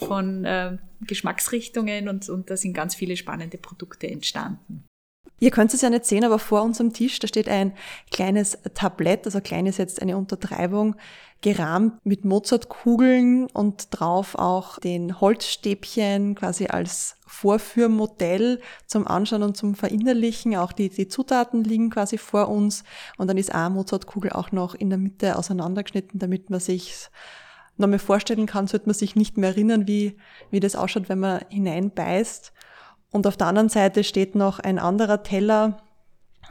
von 0.06 0.46
äh, 0.46 0.78
Geschmacksrichtungen 1.02 2.10
und, 2.10 2.30
und 2.30 2.50
da 2.50 2.58
sind 2.58 2.74
ganz 2.74 2.96
viele 2.96 3.18
spannende 3.18 3.58
Produkte 3.58 4.08
entstanden. 4.08 4.84
Ihr 5.42 5.50
könnt 5.50 5.74
es 5.74 5.82
ja 5.82 5.90
nicht 5.90 6.06
sehen, 6.06 6.24
aber 6.24 6.38
vor 6.38 6.62
unserem 6.62 6.94
Tisch, 6.94 7.18
da 7.18 7.28
steht 7.28 7.50
ein 7.50 7.74
kleines 8.12 8.60
Tablett, 8.76 9.26
also 9.26 9.42
klein 9.42 9.66
ist 9.66 9.80
jetzt 9.80 10.00
eine 10.00 10.16
Untertreibung, 10.16 10.96
gerahmt 11.42 12.06
mit 12.06 12.26
Mozartkugeln 12.26 13.48
und 13.48 13.88
drauf 13.90 14.36
auch 14.36 14.78
den 14.78 15.20
Holzstäbchen 15.20 16.36
quasi 16.36 16.68
als 16.68 17.16
Vorführmodell 17.26 18.62
zum 18.86 19.08
Anschauen 19.08 19.42
und 19.42 19.58
zum 19.58 19.74
Verinnerlichen. 19.74 20.56
Auch 20.58 20.74
die, 20.74 20.90
die 20.90 21.08
Zutaten 21.08 21.64
liegen 21.64 21.90
quasi 21.90 22.20
vor 22.20 22.48
uns 22.48 22.84
und 23.18 23.28
dann 23.28 23.38
ist 23.38 23.52
eine 23.52 23.72
Mozartkugel 23.72 24.32
auch 24.32 24.52
noch 24.52 24.76
in 24.76 24.92
der 24.92 25.00
Mitte 25.00 25.40
auseinandergeschnitten, 25.40 26.20
damit 26.20 26.52
man 26.52 26.60
sich 26.60 27.10
noch 27.78 27.88
mal 27.88 27.98
vorstellen 27.98 28.46
kann, 28.46 28.68
sollte 28.68 28.86
man 28.86 28.94
sich 28.94 29.16
nicht 29.16 29.38
mehr 29.38 29.50
erinnern, 29.50 29.88
wie, 29.88 30.18
wie 30.52 30.60
das 30.60 30.76
ausschaut, 30.76 31.10
wenn 31.10 31.18
man 31.18 31.44
hineinbeißt. 31.50 32.54
Und 33.12 33.28
auf 33.28 33.38
der 33.38 33.48
anderen 33.48 33.70
Seite 33.70 34.04
steht 34.04 34.36
noch 34.36 34.60
ein 34.60 34.80
anderer 34.80 35.24
Teller 35.24 35.78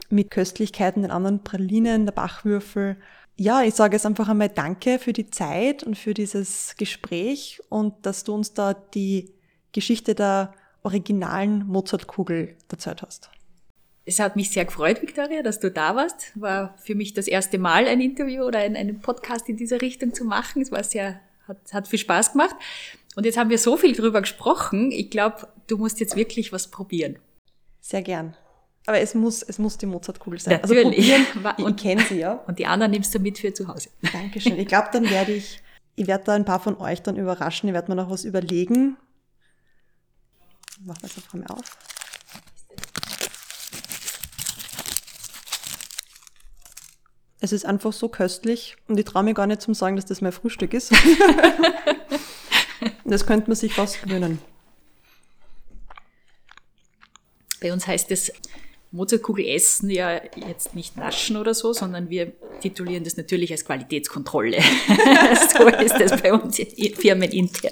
mit 0.09 0.29
Köstlichkeiten, 0.29 1.01
den 1.01 1.11
anderen 1.11 1.43
Pralinen, 1.43 2.05
der 2.05 2.13
Bachwürfel. 2.13 2.97
Ja, 3.35 3.63
ich 3.63 3.73
sage 3.73 3.95
jetzt 3.95 4.05
einfach 4.05 4.29
einmal 4.29 4.49
Danke 4.49 4.99
für 4.99 5.13
die 5.13 5.29
Zeit 5.29 5.83
und 5.83 5.97
für 5.97 6.13
dieses 6.13 6.75
Gespräch 6.77 7.61
und 7.69 8.05
dass 8.05 8.23
du 8.23 8.33
uns 8.33 8.53
da 8.53 8.73
die 8.73 9.33
Geschichte 9.71 10.13
der 10.13 10.53
originalen 10.83 11.65
Mozartkugel 11.67 12.55
erzählt 12.69 13.01
hast. 13.01 13.29
Es 14.03 14.19
hat 14.19 14.35
mich 14.35 14.49
sehr 14.49 14.65
gefreut, 14.65 15.01
Victoria, 15.01 15.43
dass 15.43 15.59
du 15.59 15.71
da 15.71 15.95
warst. 15.95 16.31
War 16.39 16.75
für 16.79 16.95
mich 16.95 17.13
das 17.13 17.27
erste 17.27 17.59
Mal 17.59 17.87
ein 17.87 18.01
Interview 18.01 18.43
oder 18.43 18.59
ein, 18.59 18.75
einen 18.75 18.99
Podcast 18.99 19.47
in 19.47 19.57
dieser 19.57 19.81
Richtung 19.81 20.13
zu 20.13 20.25
machen. 20.25 20.61
Es 20.61 20.71
war 20.71 20.83
sehr, 20.83 21.19
hat, 21.47 21.57
hat 21.71 21.87
viel 21.87 21.99
Spaß 21.99 22.31
gemacht. 22.33 22.55
Und 23.15 23.25
jetzt 23.25 23.37
haben 23.37 23.49
wir 23.49 23.57
so 23.57 23.77
viel 23.77 23.95
drüber 23.95 24.21
gesprochen. 24.21 24.91
Ich 24.91 25.11
glaube, 25.11 25.47
du 25.71 25.77
musst 25.77 25.99
jetzt 26.01 26.15
wirklich 26.17 26.51
was 26.51 26.67
probieren. 26.67 27.17
Sehr 27.79 28.01
gern. 28.01 28.35
Aber 28.87 28.99
es 28.99 29.15
muss, 29.15 29.41
es 29.41 29.57
muss 29.57 29.77
die 29.77 29.85
Mozartkugel 29.85 30.39
sein. 30.39 30.61
Also 30.61 30.73
Natürlich. 30.73 31.13
Also 31.13 31.23
probieren, 31.31 31.55
und, 31.65 31.77
ich 31.77 31.83
kenne 31.83 32.03
sie, 32.03 32.19
ja. 32.19 32.33
Und 32.47 32.59
die 32.59 32.65
anderen 32.65 32.91
nimmst 32.91 33.15
du 33.15 33.19
mit 33.19 33.39
für 33.39 33.53
zu 33.53 33.67
Hause. 33.67 33.89
Dankeschön. 34.13 34.59
Ich 34.59 34.67
glaube, 34.67 34.89
dann 34.91 35.09
werde 35.09 35.31
ich, 35.31 35.61
ich 35.95 36.07
werde 36.07 36.25
da 36.25 36.33
ein 36.33 36.45
paar 36.45 36.59
von 36.59 36.77
euch 36.77 37.01
dann 37.01 37.15
überraschen. 37.15 37.69
Ich 37.69 37.73
werde 37.73 37.89
mir 37.89 37.95
noch 37.95 38.09
was 38.09 38.25
überlegen. 38.25 38.97
Machen 40.83 41.01
wir 41.01 41.07
es 41.07 41.15
einfach 41.15 41.33
mal 41.35 41.47
auf. 41.47 41.77
Es 47.39 47.51
ist 47.51 47.65
einfach 47.65 47.93
so 47.93 48.09
köstlich 48.09 48.75
und 48.87 48.99
ich 48.99 49.05
traue 49.05 49.23
mir 49.23 49.33
gar 49.33 49.47
nicht 49.47 49.61
zum 49.61 49.73
sagen, 49.73 49.95
dass 49.95 50.05
das 50.05 50.21
mein 50.21 50.31
Frühstück 50.31 50.73
ist. 50.73 50.91
das 53.05 53.25
könnte 53.25 53.49
man 53.49 53.55
sich 53.55 53.73
fast 53.73 54.03
gewöhnen. 54.03 54.39
Bei 57.61 57.71
uns 57.71 57.85
heißt 57.85 58.09
es 58.11 58.33
Mozartkugel 58.89 59.45
essen 59.45 59.89
ja 59.89 60.19
jetzt 60.35 60.75
nicht 60.75 60.97
naschen 60.97 61.37
oder 61.37 61.53
so, 61.53 61.71
sondern 61.71 62.09
wir 62.09 62.33
titulieren 62.59 63.03
das 63.03 63.15
natürlich 63.15 63.51
als 63.51 63.63
Qualitätskontrolle. 63.63 64.57
so 65.53 65.67
ist 65.67 65.95
das 65.97 66.21
bei 66.21 66.33
uns 66.33 66.57
firmenintern. 66.97 67.71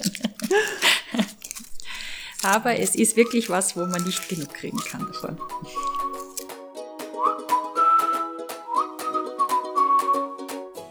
Aber 2.42 2.78
es 2.78 2.94
ist 2.94 3.16
wirklich 3.16 3.50
was, 3.50 3.76
wo 3.76 3.80
man 3.80 4.02
nicht 4.04 4.28
genug 4.28 4.54
kriegen 4.54 4.78
kann 4.78 5.06
davon. 5.06 5.38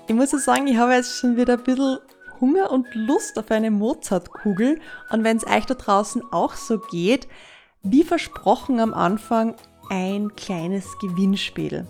Ich 0.08 0.14
muss 0.14 0.32
ja 0.32 0.38
sagen, 0.40 0.68
ich 0.68 0.78
habe 0.78 0.94
jetzt 0.94 1.18
schon 1.18 1.38
wieder 1.38 1.54
ein 1.54 1.64
bisschen 1.64 2.00
Hunger 2.42 2.70
und 2.72 2.86
Lust 2.94 3.40
auf 3.40 3.50
eine 3.50 3.72
Mozartkugel. 3.72 4.80
Und 5.10 5.24
wenn 5.24 5.38
es 5.38 5.48
euch 5.48 5.66
da 5.66 5.74
draußen 5.74 6.22
auch 6.32 6.54
so 6.56 6.80
geht, 6.80 7.28
wie 7.84 8.04
versprochen 8.04 8.80
am 8.80 8.94
Anfang 8.94 9.56
ein 9.90 10.36
kleines 10.36 10.98
Gewinnspiel. 11.00 11.88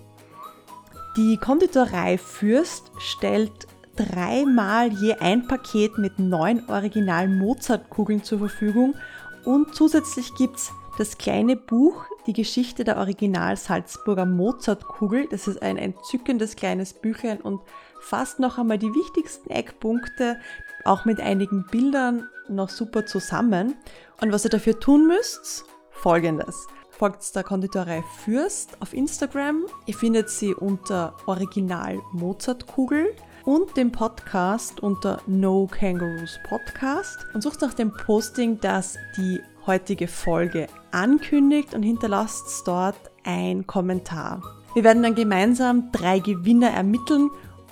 Die 1.17 1.37
Konditorei 1.37 2.17
Fürst 2.17 2.91
stellt 2.99 3.67
dreimal 3.95 4.93
je 4.93 5.15
ein 5.15 5.47
Paket 5.47 5.97
mit 5.97 6.19
neun 6.19 6.63
originalen 6.69 7.37
Mozartkugeln 7.37 8.23
zur 8.23 8.39
Verfügung 8.39 8.95
und 9.43 9.75
zusätzlich 9.75 10.33
gibt 10.35 10.57
es 10.57 10.71
das 10.97 11.17
kleine 11.17 11.55
Buch 11.55 12.05
Die 12.27 12.33
Geschichte 12.33 12.83
der 12.83 12.97
Original 12.97 13.55
Salzburger 13.57 14.25
Mozartkugel. 14.25 15.27
Das 15.31 15.47
ist 15.47 15.61
ein 15.61 15.77
entzückendes 15.77 16.55
kleines 16.55 16.93
Büchlein 16.93 17.41
und 17.41 17.61
fasst 18.01 18.39
noch 18.39 18.57
einmal 18.57 18.77
die 18.77 18.93
wichtigsten 18.93 19.49
Eckpunkte, 19.49 20.37
auch 20.85 21.05
mit 21.05 21.19
einigen 21.19 21.65
Bildern, 21.71 22.27
noch 22.49 22.69
super 22.69 23.05
zusammen. 23.05 23.75
Und 24.21 24.31
was 24.31 24.43
ihr 24.43 24.49
dafür 24.49 24.79
tun 24.79 25.07
müsst, 25.07 25.65
folgendes. 25.99 26.67
Folgt 26.91 27.35
der 27.35 27.43
Konditorei 27.43 28.03
Fürst 28.23 28.81
auf 28.81 28.93
Instagram. 28.93 29.65
Ihr 29.85 29.93
findet 29.93 30.29
sie 30.29 30.53
unter 30.53 31.15
Original 31.27 31.99
Mozartkugel 32.11 33.15
und 33.45 33.75
dem 33.77 33.91
Podcast 33.91 34.79
unter 34.81 35.21
No 35.27 35.67
Kangaroos 35.67 36.39
Podcast 36.47 37.25
und 37.33 37.41
sucht 37.41 37.61
nach 37.61 37.73
dem 37.73 37.91
Posting, 37.93 38.59
das 38.59 38.97
die 39.17 39.41
heutige 39.65 40.07
Folge 40.07 40.67
ankündigt 40.91 41.73
und 41.73 41.83
hinterlasst 41.83 42.67
dort 42.67 42.99
ein 43.23 43.67
Kommentar. 43.67 44.41
Wir 44.73 44.83
werden 44.83 45.03
dann 45.03 45.15
gemeinsam 45.15 45.91
drei 45.91 46.19
Gewinner 46.19 46.69
ermitteln 46.69 47.29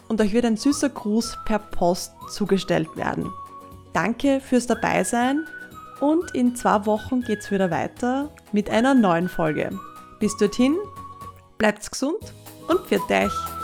und 0.08 0.22
euch 0.22 0.34
wird 0.34 0.46
ein 0.46 0.58
süßer 0.58 0.90
Gruß 0.90 1.38
per 1.46 1.60
Post 1.60 2.14
zugestellt 2.30 2.96
werden. 2.96 3.32
Danke 3.94 4.40
fürs 4.42 4.68
Dabeisein 4.68 5.46
und 6.00 6.34
in 6.36 6.56
zwei 6.56 6.86
Wochen 6.86 7.22
geht's 7.22 7.52
wieder 7.52 7.72
weiter 7.72 8.30
mit 8.52 8.70
einer 8.70 8.94
neuen 8.94 9.30
Folge. 9.30 9.78
Bis 10.20 10.36
dorthin, 10.38 10.76
bleibt's 11.58 11.92
gesund 11.92 12.34
und 12.68 12.82
pfiat 12.82 13.10
euch! 13.12 13.57